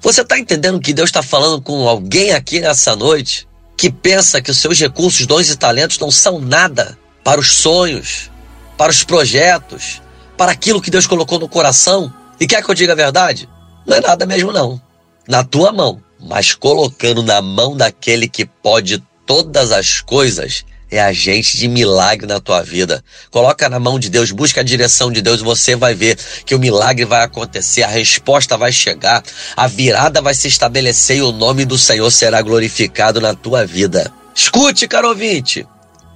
Você 0.00 0.22
está 0.22 0.36
entendendo 0.36 0.80
que 0.80 0.92
Deus 0.92 1.10
está 1.10 1.22
falando 1.22 1.62
com 1.62 1.88
alguém 1.88 2.32
aqui 2.32 2.58
nessa 2.58 2.96
noite 2.96 3.46
que 3.76 3.88
pensa 3.88 4.42
que 4.42 4.50
os 4.50 4.58
seus 4.58 4.80
recursos, 4.80 5.26
dons 5.26 5.48
e 5.48 5.56
talentos 5.56 6.00
não 6.00 6.10
são 6.10 6.40
nada 6.40 6.98
para 7.22 7.40
os 7.40 7.52
sonhos, 7.52 8.30
para 8.78 8.92
os 8.92 9.02
projetos, 9.02 10.00
para 10.36 10.52
aquilo 10.52 10.80
que 10.80 10.90
Deus 10.90 11.06
colocou 11.06 11.40
no 11.40 11.48
coração. 11.48 12.10
E 12.38 12.46
quer 12.46 12.62
que 12.62 12.70
eu 12.70 12.74
diga 12.74 12.92
a 12.92 12.96
verdade? 12.96 13.48
Não 13.84 13.96
é 13.96 14.00
nada 14.00 14.24
mesmo, 14.24 14.52
não. 14.52 14.80
Na 15.26 15.42
tua 15.42 15.72
mão, 15.72 16.00
mas 16.20 16.54
colocando 16.54 17.22
na 17.22 17.42
mão 17.42 17.76
daquele 17.76 18.28
que 18.28 18.46
pode 18.46 19.02
todas 19.26 19.72
as 19.72 20.00
coisas, 20.00 20.64
é 20.90 21.00
agente 21.00 21.56
de 21.56 21.66
milagre 21.68 22.26
na 22.26 22.40
tua 22.40 22.62
vida. 22.62 23.04
Coloca 23.30 23.68
na 23.68 23.80
mão 23.80 23.98
de 23.98 24.08
Deus, 24.08 24.30
busca 24.30 24.60
a 24.60 24.64
direção 24.64 25.10
de 25.10 25.20
Deus, 25.20 25.42
você 25.42 25.74
vai 25.74 25.94
ver 25.94 26.16
que 26.46 26.54
o 26.54 26.58
milagre 26.58 27.04
vai 27.04 27.24
acontecer, 27.24 27.82
a 27.82 27.88
resposta 27.88 28.56
vai 28.56 28.70
chegar, 28.70 29.22
a 29.56 29.66
virada 29.66 30.22
vai 30.22 30.34
se 30.34 30.46
estabelecer 30.46 31.18
e 31.18 31.22
o 31.22 31.32
nome 31.32 31.64
do 31.64 31.76
Senhor 31.76 32.10
será 32.10 32.40
glorificado 32.40 33.20
na 33.20 33.34
tua 33.34 33.66
vida. 33.66 34.10
Escute, 34.34 34.86
caro 34.86 35.08
ouvinte. 35.08 35.66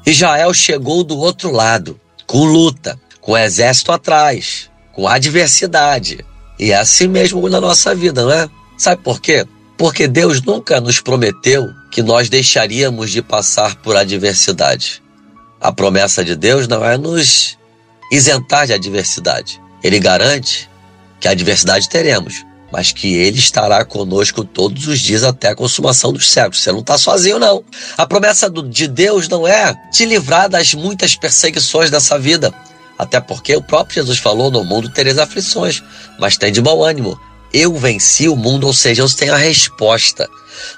Israel 0.07 0.54
chegou 0.54 1.04
do 1.04 1.19
outro 1.19 1.50
lado 1.50 2.00
com 2.26 2.45
luta, 2.45 2.99
com 3.21 3.37
exército 3.37 3.93
atrás, 3.93 4.71
com 4.93 5.09
adversidade. 5.09 6.25
E 6.59 6.73
é 6.73 6.76
assim 6.76 7.09
mesmo 7.09 7.49
na 7.49 7.61
nossa 7.61 7.95
vida, 7.95 8.23
não 8.23 8.33
é? 8.33 8.49
Sabe 8.76 9.02
por 9.02 9.21
quê? 9.21 9.47
Porque 9.76 10.07
Deus 10.07 10.43
nunca 10.43 10.81
nos 10.81 11.00
prometeu 11.00 11.69
que 11.91 12.02
nós 12.02 12.29
deixaríamos 12.29 13.11
de 13.11 13.23
passar 13.23 13.76
por 13.76 13.97
adversidade. 13.97 15.02
A 15.61 15.73
promessa 15.73 16.25
de 16.25 16.35
Deus 16.37 16.69
não 16.69 16.85
é 16.85 16.97
nos 16.97 17.59
isentar 18.11 18.67
de 18.67 18.73
adversidade. 18.73 19.61
Ele 19.83 19.99
garante 19.99 20.69
que 21.21 21.29
adversidade 21.29 21.88
teremos, 21.88 22.45
mas 22.73 22.91
que 22.91 23.14
Ele 23.14 23.38
estará 23.38 23.85
conosco 23.85 24.43
todos 24.43 24.87
os 24.87 24.99
dias 24.99 25.23
até 25.23 25.49
a 25.49 25.55
consumação 25.55 26.12
dos 26.12 26.31
séculos. 26.31 26.62
Você 26.62 26.73
não 26.73 26.81
está 26.81 26.97
sozinho, 26.97 27.38
não. 27.38 27.62
A 27.99 28.07
promessa 28.07 28.50
de 28.50 28.88
Deus 28.88 29.29
não 29.29 29.47
é 29.47 29.75
te 29.93 30.07
livrar 30.07 30.49
das 30.49 30.73
muitas 30.73 31.14
perseguições 31.14 31.91
dessa 31.91 32.19
vida. 32.19 32.52
Até 32.99 33.21
porque 33.21 33.55
o 33.55 33.62
próprio 33.62 33.97
Jesus 33.97 34.19
falou: 34.19 34.50
no 34.50 34.64
mundo 34.64 34.88
tereis 34.88 35.19
aflições, 35.19 35.83
mas 36.19 36.38
tem 36.38 36.50
de 36.50 36.62
bom 36.62 36.83
ânimo 36.83 37.21
eu 37.53 37.75
venci 37.75 38.29
o 38.29 38.37
mundo, 38.37 38.67
ou 38.67 38.73
seja, 38.73 39.03
eu 39.03 39.09
tenho 39.09 39.35
a 39.35 39.39
resposta. 39.39 40.29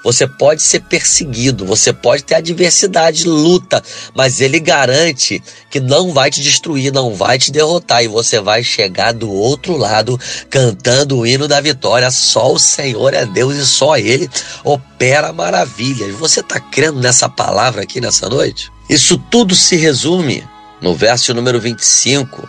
Você 0.03 0.27
pode 0.27 0.61
ser 0.61 0.81
perseguido, 0.81 1.65
você 1.65 1.91
pode 1.91 2.23
ter 2.23 2.35
adversidade, 2.35 3.27
luta, 3.27 3.83
mas 4.15 4.41
ele 4.41 4.59
garante 4.59 5.41
que 5.69 5.79
não 5.79 6.13
vai 6.13 6.31
te 6.31 6.41
destruir, 6.41 6.91
não 6.91 7.13
vai 7.13 7.37
te 7.37 7.51
derrotar 7.51 8.03
e 8.03 8.07
você 8.07 8.39
vai 8.39 8.63
chegar 8.63 9.13
do 9.13 9.31
outro 9.31 9.77
lado 9.77 10.19
cantando 10.49 11.17
o 11.17 11.27
hino 11.27 11.47
da 11.47 11.61
vitória. 11.61 12.09
Só 12.09 12.53
o 12.53 12.59
Senhor 12.59 13.13
é 13.13 13.25
Deus 13.25 13.55
e 13.55 13.65
só 13.65 13.97
ele 13.97 14.29
opera 14.63 15.33
maravilhas. 15.33 16.15
Você 16.15 16.39
está 16.39 16.59
crendo 16.59 16.99
nessa 16.99 17.29
palavra 17.29 17.83
aqui 17.83 17.99
nessa 17.99 18.29
noite? 18.29 18.71
Isso 18.89 19.17
tudo 19.29 19.55
se 19.55 19.75
resume 19.75 20.43
no 20.81 20.93
verso 20.95 21.33
número 21.33 21.59
25 21.59 22.47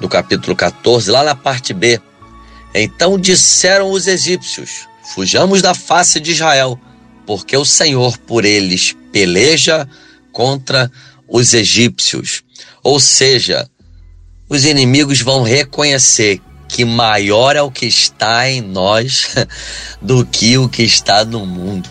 do 0.00 0.08
capítulo 0.08 0.54
14, 0.54 1.10
lá 1.10 1.22
na 1.24 1.34
parte 1.34 1.72
B 1.72 2.00
então 2.74 3.18
disseram 3.18 3.90
os 3.90 4.06
egípcios: 4.06 4.88
Fujamos 5.14 5.62
da 5.62 5.74
face 5.74 6.20
de 6.20 6.32
Israel, 6.32 6.78
porque 7.26 7.56
o 7.56 7.64
Senhor 7.64 8.16
por 8.18 8.44
eles 8.44 8.94
peleja 9.12 9.88
contra 10.32 10.90
os 11.26 11.54
egípcios. 11.54 12.42
Ou 12.82 13.00
seja, 13.00 13.68
os 14.48 14.64
inimigos 14.64 15.20
vão 15.20 15.42
reconhecer 15.42 16.40
que 16.68 16.84
maior 16.84 17.56
é 17.56 17.62
o 17.62 17.70
que 17.70 17.86
está 17.86 18.48
em 18.48 18.60
nós 18.60 19.34
do 20.00 20.24
que 20.24 20.58
o 20.58 20.68
que 20.68 20.82
está 20.82 21.24
no 21.24 21.46
mundo. 21.46 21.88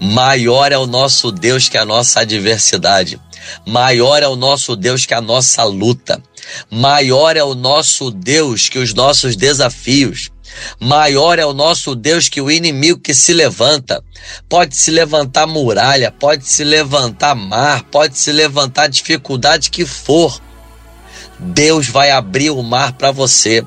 Maior 0.00 0.70
é 0.70 0.78
o 0.78 0.86
nosso 0.86 1.32
Deus 1.32 1.68
que 1.68 1.78
a 1.78 1.84
nossa 1.84 2.20
adversidade. 2.20 3.20
Maior 3.66 4.22
é 4.22 4.28
o 4.28 4.36
nosso 4.36 4.76
Deus 4.76 5.06
que 5.06 5.14
a 5.14 5.20
nossa 5.20 5.64
luta. 5.64 6.22
Maior 6.70 7.36
é 7.36 7.42
o 7.42 7.54
nosso 7.54 8.10
Deus 8.10 8.68
que 8.68 8.78
os 8.78 8.94
nossos 8.94 9.36
desafios. 9.36 10.30
Maior 10.80 11.38
é 11.38 11.46
o 11.46 11.52
nosso 11.52 11.94
Deus 11.94 12.28
que 12.28 12.40
o 12.40 12.50
inimigo 12.50 13.00
que 13.00 13.14
se 13.14 13.32
levanta. 13.32 14.02
Pode 14.48 14.76
se 14.76 14.90
levantar 14.90 15.46
muralha, 15.46 16.10
pode 16.10 16.48
se 16.48 16.64
levantar 16.64 17.34
mar, 17.34 17.84
pode 17.84 18.18
se 18.18 18.32
levantar 18.32 18.88
dificuldade 18.88 19.70
que 19.70 19.84
for. 19.84 20.40
Deus 21.38 21.88
vai 21.88 22.10
abrir 22.10 22.50
o 22.50 22.62
mar 22.62 22.92
para 22.92 23.12
você. 23.12 23.64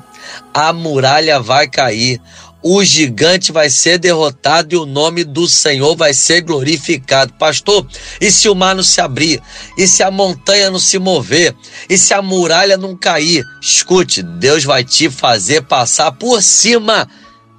A 0.52 0.72
muralha 0.72 1.40
vai 1.40 1.68
cair 1.68 2.20
o 2.62 2.84
gigante 2.84 3.50
vai 3.50 3.68
ser 3.68 3.98
derrotado 3.98 4.74
e 4.74 4.78
o 4.78 4.86
nome 4.86 5.24
do 5.24 5.48
Senhor 5.48 5.96
vai 5.96 6.14
ser 6.14 6.42
glorificado. 6.42 7.32
Pastor, 7.34 7.86
e 8.20 8.30
se 8.30 8.48
o 8.48 8.54
mar 8.54 8.74
não 8.74 8.82
se 8.82 9.00
abrir? 9.00 9.42
E 9.76 9.88
se 9.88 10.02
a 10.02 10.10
montanha 10.10 10.70
não 10.70 10.78
se 10.78 10.98
mover? 10.98 11.54
E 11.88 11.98
se 11.98 12.14
a 12.14 12.22
muralha 12.22 12.76
não 12.76 12.96
cair? 12.96 13.44
Escute, 13.60 14.22
Deus 14.22 14.64
vai 14.64 14.84
te 14.84 15.10
fazer 15.10 15.62
passar 15.62 16.12
por 16.12 16.42
cima 16.42 17.08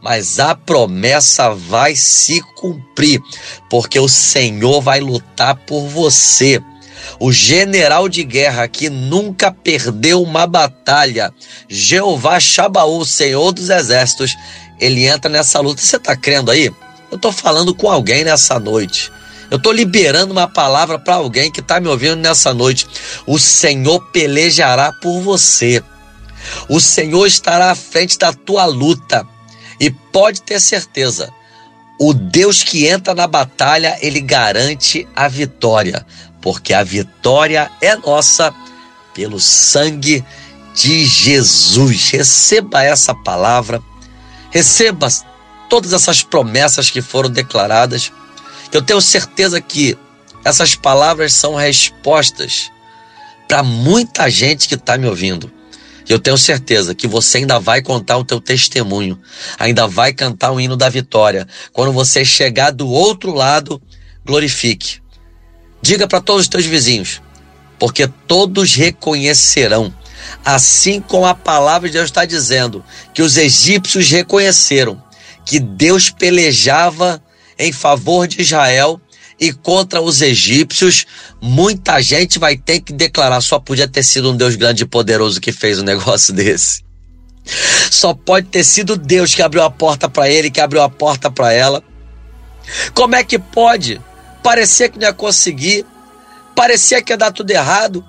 mas 0.04 0.38
a 0.38 0.54
promessa 0.54 1.56
vai 1.56 1.96
se 1.96 2.42
cumprir, 2.58 3.22
porque 3.70 3.98
o 3.98 4.10
Senhor 4.10 4.82
vai 4.82 5.00
lutar 5.00 5.56
por 5.56 5.88
você. 5.88 6.62
O 7.20 7.32
general 7.32 8.10
de 8.10 8.24
guerra 8.24 8.68
que 8.68 8.90
nunca 8.90 9.50
perdeu 9.50 10.22
uma 10.22 10.46
batalha, 10.46 11.34
Jeová 11.70 12.38
Shabaú, 12.38 13.06
Senhor 13.06 13.54
dos 13.54 13.70
exércitos, 13.70 14.36
ele 14.80 15.06
entra 15.06 15.30
nessa 15.30 15.60
luta. 15.60 15.82
Você 15.82 15.98
está 15.98 16.16
crendo 16.16 16.52
aí? 16.52 16.72
Eu 17.12 17.16
estou 17.16 17.32
falando 17.32 17.74
com 17.76 17.90
alguém 17.90 18.24
nessa 18.24 18.60
noite. 18.60 19.12
Eu 19.52 19.58
estou 19.58 19.72
liberando 19.72 20.32
uma 20.32 20.48
palavra 20.48 20.98
para 20.98 21.16
alguém 21.16 21.52
que 21.52 21.60
está 21.60 21.80
me 21.80 21.88
ouvindo 21.88 22.16
nessa 22.16 22.54
noite. 22.54 22.88
O 23.26 23.38
Senhor 23.38 24.00
pelejará 24.12 24.92
por 24.94 25.22
você. 25.22 25.84
O 26.68 26.80
Senhor 26.80 27.28
estará 27.28 27.72
à 27.72 27.76
frente 27.76 28.18
da 28.18 28.34
tua 28.34 28.66
luta. 28.66 29.28
E 29.80 29.92
pode 29.92 30.42
ter 30.42 30.60
certeza, 30.60 31.32
o 32.00 32.14
Deus 32.14 32.64
que 32.64 32.88
entra 32.88 33.14
na 33.14 33.28
batalha, 33.28 33.98
ele 34.02 34.22
garante 34.22 35.08
a 35.16 35.28
vitória, 35.28 36.06
porque 36.42 36.74
a 36.74 36.84
vitória 36.84 37.72
é 37.82 37.96
nossa 37.96 38.54
pelo 39.14 39.40
sangue 39.40 40.24
de 40.74 41.06
Jesus. 41.06 42.10
Receba 42.10 42.84
essa 42.84 43.14
palavra 43.14 43.82
receba 44.54 45.08
todas 45.68 45.92
essas 45.92 46.22
promessas 46.22 46.92
que 46.92 47.02
foram 47.02 47.30
declaradas. 47.30 48.12
Eu 48.72 48.84
tenho 48.84 49.02
certeza 49.02 49.60
que 49.60 49.98
essas 50.46 50.76
palavras 50.76 51.34
são 51.34 51.56
respostas 51.56 52.72
para 53.48 53.64
muita 53.64 54.30
gente 54.30 54.68
que 54.68 54.76
está 54.76 54.96
me 54.96 55.08
ouvindo. 55.08 55.52
Eu 56.08 56.20
tenho 56.20 56.38
certeza 56.38 56.94
que 56.94 57.08
você 57.08 57.40
ainda 57.40 57.60
vai 57.60 57.82
contar 57.82 58.18
o 58.18 58.26
teu 58.26 58.40
testemunho, 58.40 59.20
ainda 59.58 59.88
vai 59.88 60.14
cantar 60.14 60.52
o 60.52 60.60
hino 60.60 60.78
da 60.78 60.90
vitória. 60.90 61.48
Quando 61.72 61.92
você 61.92 62.24
chegar 62.24 62.72
do 62.72 62.88
outro 62.88 63.34
lado, 63.34 63.82
glorifique. 64.24 65.02
Diga 65.82 66.08
para 66.08 66.22
todos 66.22 66.44
os 66.44 66.48
teus 66.48 66.66
vizinhos, 66.66 67.22
porque 67.80 68.08
todos 68.28 68.76
reconhecerão 68.76 69.94
Assim 70.44 71.00
como 71.00 71.26
a 71.26 71.36
palavra 71.36 71.88
de 71.88 71.94
Deus 71.94 72.06
está 72.06 72.26
dizendo 72.26 72.84
que 73.14 73.22
os 73.22 73.38
egípcios 73.38 74.10
reconheceram 74.10 75.02
que 75.46 75.60
Deus 75.60 76.10
pelejava 76.10 77.22
em 77.58 77.72
favor 77.72 78.28
de 78.28 78.42
Israel 78.42 79.00
e 79.40 79.52
contra 79.52 80.02
os 80.02 80.22
egípcios, 80.22 81.06
muita 81.42 82.02
gente 82.02 82.40
vai 82.40 82.56
ter 82.56 82.80
que 82.80 82.94
declarar: 82.94 83.42
só 83.42 83.60
podia 83.60 83.88
ter 83.88 84.04
sido 84.04 84.32
um 84.32 84.38
Deus 84.38 84.56
grande 84.56 84.84
e 84.84 84.88
poderoso 84.88 85.42
que 85.42 85.52
fez 85.52 85.80
um 85.80 85.84
negócio 85.86 86.34
desse. 86.34 86.84
Só 87.92 88.14
pode 88.14 88.48
ter 88.48 88.64
sido 88.64 88.96
Deus 88.96 89.36
que 89.36 89.42
abriu 89.42 89.64
a 89.64 89.70
porta 89.70 90.08
para 90.08 90.30
ele, 90.30 90.50
que 90.50 90.62
abriu 90.62 90.82
a 90.82 90.90
porta 90.90 91.30
para 91.30 91.52
ela. 91.52 91.84
Como 92.94 93.16
é 93.16 93.24
que 93.24 93.38
pode? 93.38 94.00
Parecia 94.42 94.88
que 94.88 94.98
não 94.98 95.08
ia 95.08 95.14
conseguir, 95.14 95.86
parecia 96.56 97.02
que 97.02 97.12
ia 97.12 97.18
dar 97.18 97.32
tudo 97.32 97.52
errado, 97.52 98.06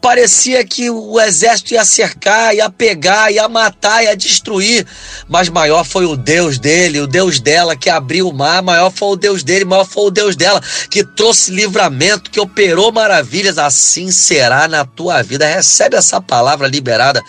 parecia 0.00 0.64
que 0.64 0.90
o 0.90 1.20
exército 1.20 1.74
ia 1.74 1.84
cercar, 1.84 2.54
ia 2.54 2.70
pegar, 2.70 3.30
ia 3.30 3.48
matar, 3.48 4.02
ia 4.02 4.16
destruir. 4.16 4.86
Mas 5.28 5.48
maior 5.48 5.84
foi 5.84 6.06
o 6.06 6.16
Deus 6.16 6.58
dele, 6.58 7.00
o 7.00 7.06
Deus 7.06 7.38
dela 7.38 7.76
que 7.76 7.90
abriu 7.90 8.28
o 8.28 8.32
mar, 8.32 8.62
maior 8.62 8.90
foi 8.90 9.08
o 9.08 9.16
Deus 9.16 9.42
dele, 9.42 9.64
maior 9.64 9.84
foi 9.84 10.04
o 10.04 10.10
Deus 10.10 10.34
dela 10.34 10.60
que 10.90 11.04
trouxe 11.04 11.52
livramento, 11.52 12.30
que 12.30 12.40
operou 12.40 12.90
maravilhas. 12.90 13.58
Assim 13.58 14.10
será 14.10 14.66
na 14.66 14.84
tua 14.84 15.22
vida. 15.22 15.46
Recebe 15.46 15.96
essa 15.96 16.20
palavra 16.20 16.66
liberada. 16.66 17.22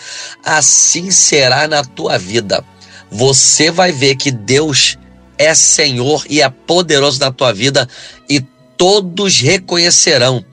Assim 0.43 1.11
será 1.11 1.67
na 1.67 1.83
tua 1.83 2.17
vida. 2.17 2.63
Você 3.11 3.69
vai 3.69 3.91
ver 3.91 4.15
que 4.15 4.31
Deus 4.31 4.97
é 5.37 5.53
Senhor 5.53 6.23
e 6.29 6.41
é 6.41 6.49
poderoso 6.49 7.19
na 7.19 7.31
tua 7.31 7.51
vida 7.51 7.87
e 8.29 8.39
todos 8.77 9.39
reconhecerão 9.39 10.45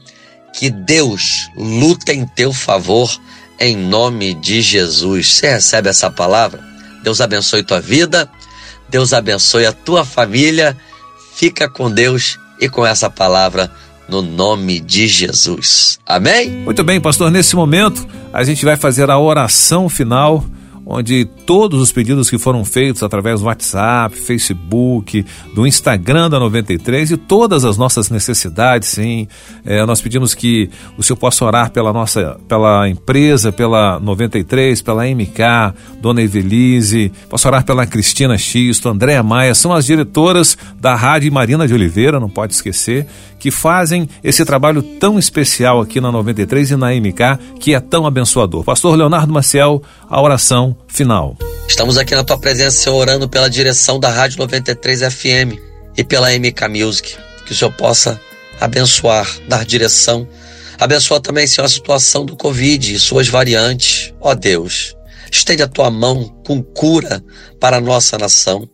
que 0.59 0.71
Deus 0.71 1.49
luta 1.57 2.13
em 2.13 2.27
teu 2.27 2.53
favor 2.53 3.09
em 3.61 3.77
nome 3.77 4.35
de 4.35 4.61
Jesus. 4.61 5.37
Você 5.37 5.51
recebe 5.51 5.89
essa 5.89 6.11
palavra? 6.11 6.61
Deus 7.05 7.21
abençoe 7.21 7.63
tua 7.63 7.81
vida, 7.81 8.29
Deus 8.89 9.13
abençoe 9.13 9.67
a 9.67 9.73
tua 9.73 10.05
família. 10.05 10.77
Fica 11.37 11.69
com 11.69 11.89
Deus 11.89 12.41
e 12.61 12.69
com 12.69 12.85
essa 12.85 13.09
palavra 13.09 13.71
no 14.09 14.21
nome 14.21 14.81
de 14.81 15.07
Jesus. 15.07 16.01
Amém? 16.05 16.51
Muito 16.51 16.83
bem, 16.83 17.01
pastor. 17.01 17.31
Nesse 17.31 17.55
momento, 17.55 18.05
a 18.33 18.43
gente 18.43 18.65
vai 18.65 18.77
fazer 18.77 19.09
a 19.11 19.19
oração 19.19 19.89
final 19.89 20.45
onde 20.91 21.27
todos 21.45 21.83
os 21.83 21.93
pedidos 21.93 22.31
que 22.31 22.39
foram 22.39 22.65
feitos 22.65 23.03
através 23.03 23.41
do 23.41 23.47
WhatsApp, 23.47 24.17
Facebook, 24.17 25.23
do 25.55 25.67
Instagram 25.67 26.31
da 26.31 26.41
93 26.41 27.11
e 27.11 27.17
todas 27.19 27.67
as 27.67 27.77
nossas 27.77 28.09
necessidades, 28.09 28.89
sim. 28.89 29.29
É, 29.67 29.85
nós 29.85 30.01
pedimos 30.01 30.35
que 30.35 30.71
o 30.97 31.03
senhor 31.03 31.19
possa 31.19 31.45
orar 31.45 31.71
pela 31.71 31.93
nossa, 31.93 32.41
pela 32.49 32.89
empresa, 32.89 33.53
pela 33.53 34.01
93, 34.01 34.81
pela 34.81 35.05
MK, 35.05 35.75
Dona 36.01 36.23
Evelise, 36.23 37.13
possa 37.29 37.49
orar 37.49 37.67
pela 37.67 37.87
Cristina 37.87 38.39
Xisto, 38.39 38.89
Andréa 38.89 39.23
Maia, 39.23 39.55
são 39.55 39.75
as 39.75 39.85
diretoras 39.85 40.57
da 40.81 40.95
Rádio 40.95 41.31
Marina 41.31 41.69
de 41.69 41.75
Oliveira, 41.75 42.19
não 42.19 42.31
pode 42.31 42.55
esquecer, 42.55 43.07
que 43.39 43.51
fazem 43.51 44.09
esse 44.25 44.43
trabalho 44.43 44.83
tão 44.83 45.19
especial 45.19 45.83
aqui 45.83 46.01
na 46.01 46.11
93 46.11 46.71
e 46.71 46.77
na 46.77 46.95
MK, 46.95 47.59
que 47.61 47.75
é 47.75 47.81
tão 47.81 48.07
abençoador. 48.07 48.65
Pastor 48.65 48.97
Leonardo 48.97 49.33
Maciel, 49.33 49.83
a 50.09 50.21
oração 50.21 50.78
final. 50.87 51.37
Estamos 51.69 51.99
aqui 51.99 52.15
na 52.15 52.25
tua 52.25 52.39
presença, 52.39 52.91
orando 52.91 53.29
pela 53.29 53.51
direção 53.51 53.99
da 53.99 54.11
Rádio 54.11 54.39
93 54.39 55.13
FM 55.13 55.59
e 55.97 56.05
pela 56.05 56.31
MK 56.31 56.69
Music. 56.69 57.17
Que 57.45 57.53
o 57.53 57.57
Senhor 57.57 57.73
possa 57.73 58.21
abençoar, 58.61 59.29
dar 59.49 59.65
direção. 59.65 60.29
Abençoa 60.79 61.21
também, 61.21 61.47
Senhor, 61.47 61.67
a 61.67 61.69
situação 61.69 62.25
do 62.25 62.37
Covid 62.37 62.95
e 62.95 62.99
suas 62.99 63.29
variantes. 63.29 64.13
Ó 64.21 64.35
Deus, 64.35 64.97
estende 65.31 65.63
a 65.63 65.69
tua 65.69 65.91
mão 65.91 66.29
com 66.47 66.63
cura 66.63 67.23
para 67.61 67.79
a 67.79 67.81
nossa 67.81 68.17
nação 68.17 68.69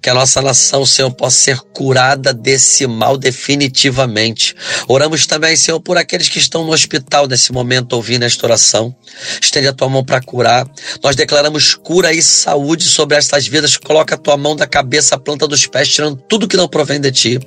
que 0.00 0.10
a 0.10 0.14
nossa 0.14 0.40
nação, 0.42 0.84
Senhor, 0.84 1.10
possa 1.12 1.36
ser 1.36 1.58
curada 1.72 2.32
desse 2.32 2.86
mal 2.86 3.16
definitivamente. 3.16 4.54
Oramos 4.88 5.26
também, 5.26 5.56
Senhor, 5.56 5.80
por 5.80 5.96
aqueles 5.96 6.28
que 6.28 6.38
estão 6.38 6.64
no 6.64 6.72
hospital 6.72 7.26
nesse 7.26 7.52
momento 7.52 7.94
ouvindo 7.94 8.24
esta 8.24 8.46
oração. 8.46 8.94
Estende 9.40 9.68
a 9.68 9.72
tua 9.72 9.88
mão 9.88 10.04
para 10.04 10.20
curar. 10.20 10.66
Nós 11.02 11.16
declaramos 11.16 11.74
cura 11.74 12.12
e 12.12 12.22
saúde 12.22 12.84
sobre 12.84 13.16
estas 13.16 13.46
vidas. 13.46 13.76
Coloca 13.76 14.14
a 14.14 14.18
tua 14.18 14.36
mão 14.36 14.54
da 14.56 14.66
cabeça 14.66 15.14
à 15.14 15.18
planta 15.18 15.46
dos 15.46 15.66
pés, 15.66 15.88
tirando 15.88 16.16
tudo 16.28 16.48
que 16.48 16.56
não 16.56 16.68
provém 16.68 17.00
de 17.00 17.10
ti. 17.10 17.40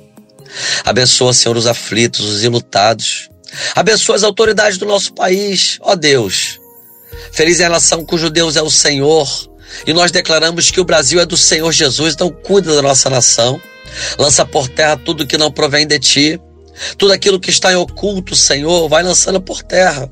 Abençoa, 0.84 1.32
Senhor, 1.32 1.56
os 1.56 1.66
aflitos, 1.66 2.26
os 2.26 2.44
ilutados. 2.44 3.28
Abençoa 3.74 4.16
as 4.16 4.22
autoridades 4.22 4.78
do 4.78 4.86
nosso 4.86 5.12
país, 5.12 5.78
ó 5.80 5.94
Deus. 5.94 6.60
Feliz 7.32 7.60
é 7.60 7.64
a 7.64 7.70
nação 7.70 8.04
cujo 8.04 8.30
Deus 8.30 8.56
é 8.56 8.62
o 8.62 8.70
Senhor 8.70 9.49
e 9.86 9.92
nós 9.92 10.10
declaramos 10.10 10.70
que 10.70 10.80
o 10.80 10.84
Brasil 10.84 11.20
é 11.20 11.26
do 11.26 11.36
Senhor 11.36 11.70
Jesus, 11.72 12.14
então 12.14 12.30
cuida 12.30 12.74
da 12.74 12.82
nossa 12.82 13.08
nação. 13.08 13.60
Lança 14.18 14.44
por 14.44 14.68
terra 14.68 14.96
tudo 14.96 15.26
que 15.26 15.38
não 15.38 15.50
provém 15.50 15.86
de 15.86 15.98
ti. 15.98 16.40
Tudo 16.96 17.12
aquilo 17.12 17.40
que 17.40 17.50
está 17.50 17.72
em 17.72 17.76
oculto, 17.76 18.34
Senhor, 18.34 18.88
vai 18.88 19.02
lançando 19.02 19.40
por 19.40 19.62
terra. 19.62 20.10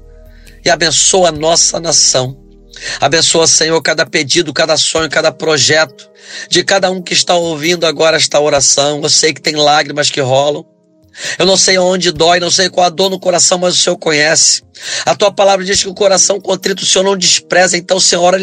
E 0.65 0.71
abençoa 0.71 1.29
a 1.29 1.33
nossa 1.33 1.81
nação. 1.81 2.37
Abençoa, 3.01 3.47
Senhor, 3.47 3.81
cada 3.83 4.05
pedido, 4.07 4.53
cada 4.53 4.77
sonho, 4.77 5.09
cada 5.09 5.33
projeto 5.33 6.09
de 6.49 6.63
cada 6.63 6.91
um 6.91 7.03
que 7.03 7.13
está 7.13 7.35
ouvindo 7.35 7.87
agora 7.87 8.17
esta 8.17 8.41
oração. 8.41 9.01
Eu 9.03 9.09
sei 9.09 9.33
que 9.33 9.41
tem 9.41 9.57
lágrimas 9.57 10.11
que 10.11 10.21
rolam. 10.21 10.65
Eu 11.39 11.47
não 11.47 11.57
sei 11.57 11.79
onde 11.79 12.13
dói, 12.13 12.41
não 12.41 12.51
sei 12.51 12.69
qual 12.69 12.87
a 12.87 12.91
dor 12.91 13.11
no 13.11 13.19
coração, 13.19 13.59
mas 13.59 13.75
o 13.75 13.79
Senhor 13.79 13.97
conhece. 13.97 14.63
A 15.05 15.15
tua 15.15 15.33
palavra 15.33 15.65
diz 15.65 15.83
que 15.83 15.89
o 15.89 15.95
coração 15.95 16.41
contrito 16.41 16.83
o 16.83 16.87
Senhor 16.87 17.05
não 17.05 17.17
despreza. 17.17 17.77
Então, 17.77 17.99
Senhor, 17.99 18.35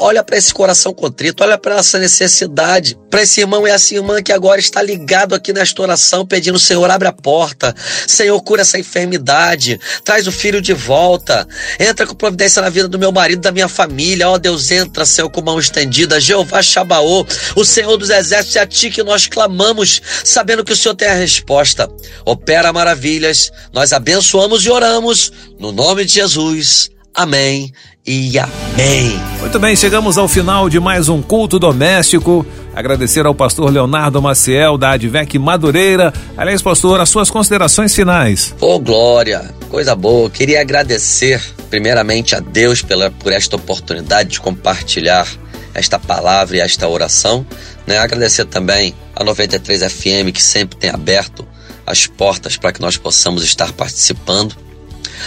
olha, 0.00 0.22
para 0.22 0.36
esse 0.36 0.52
coração 0.52 0.92
contrito, 0.92 1.42
olha 1.42 1.58
para 1.58 1.76
essa 1.76 1.98
necessidade, 1.98 2.96
para 3.10 3.22
esse 3.22 3.40
irmão 3.40 3.66
e 3.66 3.70
essa 3.70 3.94
irmã 3.94 4.22
que 4.22 4.32
agora 4.32 4.60
está 4.60 4.82
ligado 4.82 5.34
aqui 5.34 5.52
nesta 5.52 5.82
oração, 5.82 6.26
pedindo: 6.26 6.58
Senhor, 6.58 6.88
abre 6.90 7.08
a 7.08 7.12
porta. 7.12 7.74
Senhor, 8.06 8.40
cura 8.42 8.62
essa 8.62 8.78
enfermidade. 8.78 9.80
Traz 10.04 10.26
o 10.26 10.32
filho 10.32 10.60
de 10.60 10.72
volta. 10.72 11.46
Entra 11.78 12.06
com 12.06 12.14
providência 12.14 12.62
na 12.62 12.68
vida 12.68 12.88
do 12.88 12.98
meu 12.98 13.12
marido, 13.12 13.40
da 13.40 13.52
minha 13.52 13.68
família. 13.68 14.28
Ó 14.28 14.34
oh, 14.34 14.38
Deus, 14.38 14.70
entra, 14.70 15.04
Senhor, 15.04 15.30
com 15.30 15.42
mão 15.42 15.58
estendida. 15.58 16.20
Jeová 16.20 16.62
Shabaô, 16.62 17.26
o 17.56 17.64
Senhor 17.64 17.96
dos 17.96 18.10
exércitos, 18.10 18.56
é 18.56 18.60
a 18.60 18.66
ti 18.66 18.90
que 18.90 19.02
nós 19.02 19.26
clamamos, 19.26 20.00
sabendo 20.24 20.64
que 20.64 20.72
o 20.72 20.76
Senhor 20.76 20.94
tem 20.94 21.08
a 21.08 21.14
resposta. 21.14 21.90
Opera 22.24 22.72
maravilhas. 22.72 23.50
Nós 23.72 23.92
abençoamos 23.92 24.64
e 24.64 24.70
oramos 24.70 25.32
no 25.58 25.72
nome 25.72 26.04
de 26.04 26.14
Jesus. 26.14 26.90
Amém 27.14 27.72
e 28.06 28.38
amém. 28.38 29.20
Muito 29.40 29.58
bem, 29.58 29.74
chegamos 29.76 30.16
ao 30.16 30.28
final 30.28 30.68
de 30.68 30.78
mais 30.80 31.08
um 31.08 31.20
culto 31.20 31.58
doméstico. 31.58 32.46
Agradecer 32.74 33.26
ao 33.26 33.34
pastor 33.34 33.70
Leonardo 33.70 34.22
Maciel 34.22 34.78
da 34.78 34.92
Advec 34.92 35.38
Madureira. 35.38 36.12
Aliás, 36.36 36.62
pastor, 36.62 37.00
as 37.00 37.08
suas 37.08 37.28
considerações 37.30 37.94
finais. 37.94 38.54
Ô, 38.60 38.74
oh, 38.74 38.78
glória, 38.78 39.52
coisa 39.68 39.94
boa. 39.94 40.30
Queria 40.30 40.60
agradecer 40.60 41.42
primeiramente 41.68 42.34
a 42.34 42.40
Deus 42.40 42.80
pela, 42.80 43.10
por 43.10 43.32
esta 43.32 43.56
oportunidade 43.56 44.30
de 44.30 44.40
compartilhar 44.40 45.26
esta 45.74 45.98
palavra 45.98 46.56
e 46.56 46.60
esta 46.60 46.88
oração. 46.88 47.44
Né? 47.86 47.98
Agradecer 47.98 48.44
também 48.44 48.94
a 49.14 49.24
93 49.24 49.92
FM 49.92 50.32
que 50.32 50.42
sempre 50.42 50.78
tem 50.78 50.90
aberto 50.90 51.46
as 51.90 52.06
portas 52.06 52.56
para 52.56 52.72
que 52.72 52.80
nós 52.80 52.96
possamos 52.96 53.42
estar 53.44 53.72
participando 53.72 54.56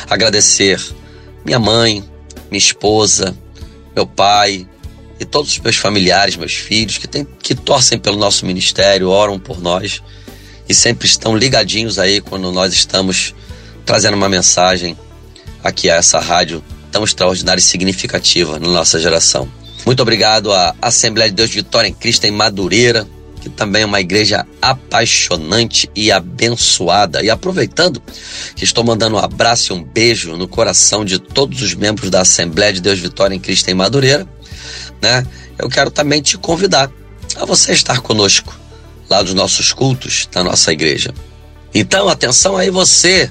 agradecer 0.10 0.82
minha 1.46 1.60
mãe, 1.60 2.04
minha 2.50 2.60
esposa, 2.60 3.36
meu 3.96 4.08
pai 4.08 4.68
e 5.20 5.26
todos 5.26 5.52
os 5.52 5.60
meus 5.60 5.76
familiares, 5.76 6.36
meus 6.36 6.54
filhos 6.54 6.98
que, 6.98 7.08
tem, 7.08 7.28
que 7.42 7.56
torcem 7.56 8.00
pelo 8.00 8.18
nosso 8.18 8.46
ministério, 8.46 9.10
oram 9.10 9.40
por 9.40 9.62
nós 9.62 10.02
e 10.68 10.74
sempre 10.74 11.08
estão 11.08 11.36
ligadinhos 11.36 12.00
aí 12.00 12.22
quando 12.22 12.52
nós 12.52 12.74
estamos 12.74 13.34
trazendo 13.86 14.16
uma 14.16 14.30
mensagem 14.30 14.98
aqui 15.64 15.90
a 15.90 15.96
essa 15.96 16.20
rádio 16.20 16.64
tão 16.92 17.04
extraordinária 17.04 17.60
e 17.60 17.64
significativa 17.64 18.60
na 18.60 18.68
nossa 18.70 19.00
geração. 19.00 19.50
Muito 19.86 20.02
obrigado 20.02 20.54
à 20.54 20.76
Assembleia 20.82 21.30
de 21.30 21.36
Deus 21.36 21.50
Vitória 21.50 21.88
em 21.88 21.94
Cristo 21.94 22.26
em 22.26 22.32
Madureira, 22.32 23.08
que 23.44 23.50
também 23.50 23.82
é 23.82 23.86
uma 23.86 24.00
igreja 24.00 24.48
apaixonante 24.62 25.90
e 25.94 26.10
abençoada. 26.14 27.22
E 27.22 27.30
aproveitando 27.30 28.02
que 28.56 28.64
estou 28.64 28.86
mandando 28.86 29.18
um 29.18 29.20
abraço 29.20 29.74
e 29.74 29.76
um 29.76 29.84
beijo 29.84 30.38
no 30.38 30.48
coração 30.48 31.04
de 31.04 31.20
todos 31.20 31.62
os 31.62 31.74
membros 31.74 32.10
da 32.10 32.22
Assembleia 32.22 32.72
de 32.72 32.80
Deus 32.80 33.00
Vitória 33.00 33.36
em 33.36 33.40
Cristo 33.40 33.68
em 33.68 33.74
Madureira, 33.74 34.26
né? 35.02 35.28
Eu 35.58 35.68
quero 35.68 35.92
também 35.92 36.22
te 36.22 36.38
convidar 36.38 36.90
a 37.36 37.44
você 37.44 37.74
estar 37.74 38.00
conosco 38.00 38.58
lá 39.10 39.22
dos 39.22 39.34
nossos 39.34 39.74
cultos 39.74 40.26
da 40.32 40.42
nossa 40.42 40.72
igreja. 40.72 41.14
Então, 41.76 42.08
atenção 42.08 42.56
aí 42.56 42.70
você 42.70 43.30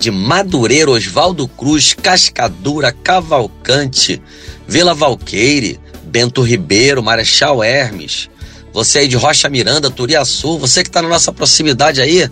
de 0.00 0.10
Madureira, 0.10 0.90
Oswaldo 0.90 1.46
Cruz, 1.46 1.94
Cascadura, 1.94 2.90
Cavalcante, 2.90 4.20
Vila 4.66 4.94
Valqueire, 4.94 5.78
Bento 6.02 6.42
Ribeiro, 6.42 7.04
Marechal 7.04 7.62
Hermes, 7.62 8.28
você 8.74 8.98
aí 8.98 9.08
de 9.08 9.16
Rocha 9.16 9.48
Miranda, 9.48 9.88
Turiaçu, 9.88 10.58
você 10.58 10.82
que 10.82 10.88
está 10.88 11.00
na 11.00 11.08
nossa 11.08 11.32
proximidade 11.32 12.00
aí, 12.00 12.28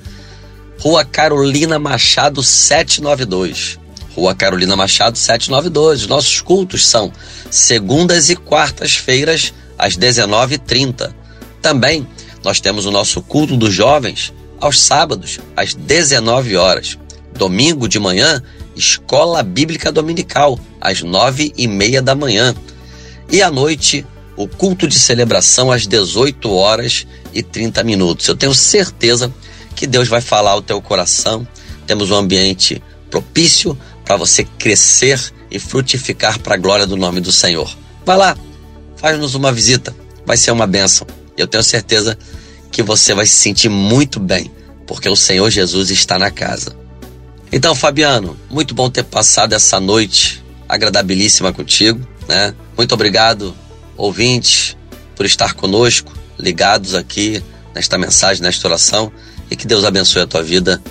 Rua 0.81 1.05
Carolina 1.05 1.79
Machado 1.79 2.43
792. 2.43 3.79
Rua 4.17 4.35
Carolina 4.35 4.75
Machado 4.75 5.17
792. 5.17 6.03
Os 6.03 6.07
nossos 6.09 6.41
cultos 6.41 6.85
são 6.85 7.13
segundas 7.49 8.29
e 8.29 8.35
quartas-feiras 8.35 9.55
às 9.79 9.97
19h30. 9.97 11.15
Também 11.63 12.05
nós 12.43 12.61
temos 12.61 12.87
o 12.87 12.91
nosso 12.91 13.23
culto 13.23 13.57
dos 13.57 13.73
jovens 13.73 14.33
aos 14.61 14.81
sábados 14.81 15.39
às 15.57 15.75
19 15.75 16.57
horas. 16.57 16.99
Domingo 17.39 17.89
de 17.89 18.01
manhã, 18.01 18.43
Escola 18.75 19.45
Bíblica 19.45 19.93
Dominical 19.93 20.59
às 20.81 21.03
nove 21.03 21.53
e 21.57 21.69
meia 21.69 22.03
da 22.03 22.17
manhã. 22.17 22.53
E 23.31 23.41
à 23.41 23.49
noite, 23.49 24.05
o 24.37 24.49
culto 24.49 24.87
de 24.87 24.99
celebração 24.99 25.71
às 25.71 25.87
18 25.87 26.51
horas 26.53 27.07
e 27.33 27.43
30 27.43 27.83
minutos. 27.85 28.27
Eu 28.29 28.37
tenho 28.37 28.55
certeza 28.55 29.33
que 29.75 29.87
Deus 29.87 30.09
vai 30.09 30.21
falar 30.21 30.53
ao 30.53 30.63
teu 30.63 30.81
coração. 30.81 31.47
Temos 31.87 32.11
um 32.11 32.17
ambiente 32.17 32.83
propício 33.11 33.79
para 34.05 34.17
você 34.17 34.45
crescer 34.59 35.21
e 35.51 35.59
frutificar 35.59 36.39
para 36.39 36.55
a 36.55 36.59
glória 36.59 36.87
do 36.87 36.97
nome 36.97 37.21
do 37.21 37.33
Senhor. 37.33 37.71
Vai 38.05 38.17
lá, 38.17 38.37
faz-nos 38.97 39.35
uma 39.35 39.53
visita, 39.53 39.95
vai 40.25 40.37
ser 40.37 40.51
uma 40.51 40.67
bênção. 40.67 41.07
Eu 41.37 41.47
tenho 41.47 41.63
certeza 41.63 42.19
que 42.71 42.83
você 42.83 43.15
vai 43.15 43.27
se 43.27 43.35
sentir 43.35 43.69
muito 43.69 44.19
bem, 44.19 44.51
porque 44.87 45.09
o 45.09 45.17
Senhor 45.17 45.51
Jesus 45.51 45.91
está 45.91 46.19
na 46.19 46.31
casa. 46.31 46.75
Então, 47.53 47.75
Fabiano, 47.75 48.37
muito 48.49 48.75
bom 48.75 48.89
ter 48.89 49.05
passado 49.05 49.53
essa 49.53 49.79
noite 49.79 50.43
agradabilíssima 50.67 51.53
contigo, 51.53 52.01
né? 52.27 52.55
Muito 52.77 52.95
obrigado, 52.95 53.55
ouvinte, 53.97 54.77
por 55.17 55.27
estar 55.27 55.55
conosco, 55.55 56.13
ligados 56.39 56.95
aqui 56.95 57.43
nesta 57.75 57.97
mensagem, 57.97 58.43
nesta 58.43 58.67
oração, 58.69 59.13
e 59.51 59.57
que 59.57 59.67
Deus 59.67 59.85
abençoe 59.85 60.23
a 60.23 60.27
tua 60.27 60.43
vida 60.43 60.83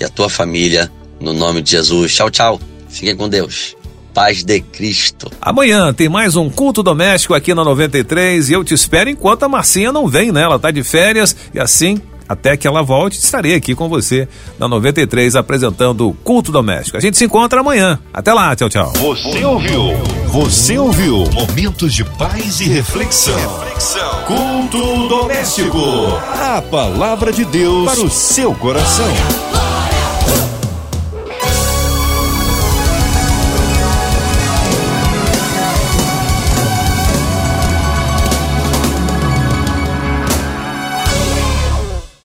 e 0.00 0.04
a 0.04 0.08
tua 0.08 0.28
família, 0.28 0.90
no 1.20 1.32
nome 1.32 1.62
de 1.62 1.72
Jesus. 1.72 2.14
Tchau, 2.14 2.30
tchau. 2.30 2.60
Fiquem 2.88 3.16
com 3.16 3.28
Deus 3.28 3.76
paz 4.14 4.44
de 4.44 4.60
Cristo. 4.60 5.30
Amanhã 5.42 5.92
tem 5.92 6.08
mais 6.08 6.36
um 6.36 6.48
culto 6.48 6.84
doméstico 6.84 7.34
aqui 7.34 7.52
na 7.52 7.64
93 7.64 8.48
e 8.48 8.52
eu 8.52 8.62
te 8.62 8.72
espero 8.72 9.10
enquanto 9.10 9.42
a 9.42 9.48
Marcinha 9.48 9.90
não 9.90 10.06
vem, 10.06 10.30
né? 10.30 10.42
Ela 10.42 10.58
tá 10.58 10.70
de 10.70 10.84
férias 10.84 11.36
e 11.52 11.58
assim 11.58 12.00
até 12.28 12.56
que 12.56 12.66
ela 12.66 12.82
volte, 12.82 13.18
estarei 13.18 13.54
aqui 13.54 13.74
com 13.74 13.88
você 13.88 14.28
na 14.58 14.68
93 14.68 15.36
apresentando 15.36 16.08
o 16.08 16.14
Culto 16.14 16.50
Doméstico. 16.52 16.96
A 16.96 17.00
gente 17.00 17.16
se 17.16 17.24
encontra 17.24 17.60
amanhã. 17.60 17.98
Até 18.12 18.32
lá, 18.32 18.54
tchau, 18.54 18.68
tchau. 18.68 18.92
Você 18.96 19.44
ouviu? 19.44 19.96
Você 20.28 20.78
ouviu? 20.78 21.24
Momentos 21.32 21.92
de 21.92 22.04
paz 22.04 22.60
e 22.60 22.64
reflexão. 22.64 23.36
reflexão. 23.36 24.24
Culto 24.24 25.08
Doméstico. 25.08 25.78
A 26.40 26.62
palavra 26.62 27.32
de 27.32 27.44
Deus 27.44 27.92
para 27.92 28.04
o 28.04 28.10
seu 28.10 28.54
coração. 28.54 29.63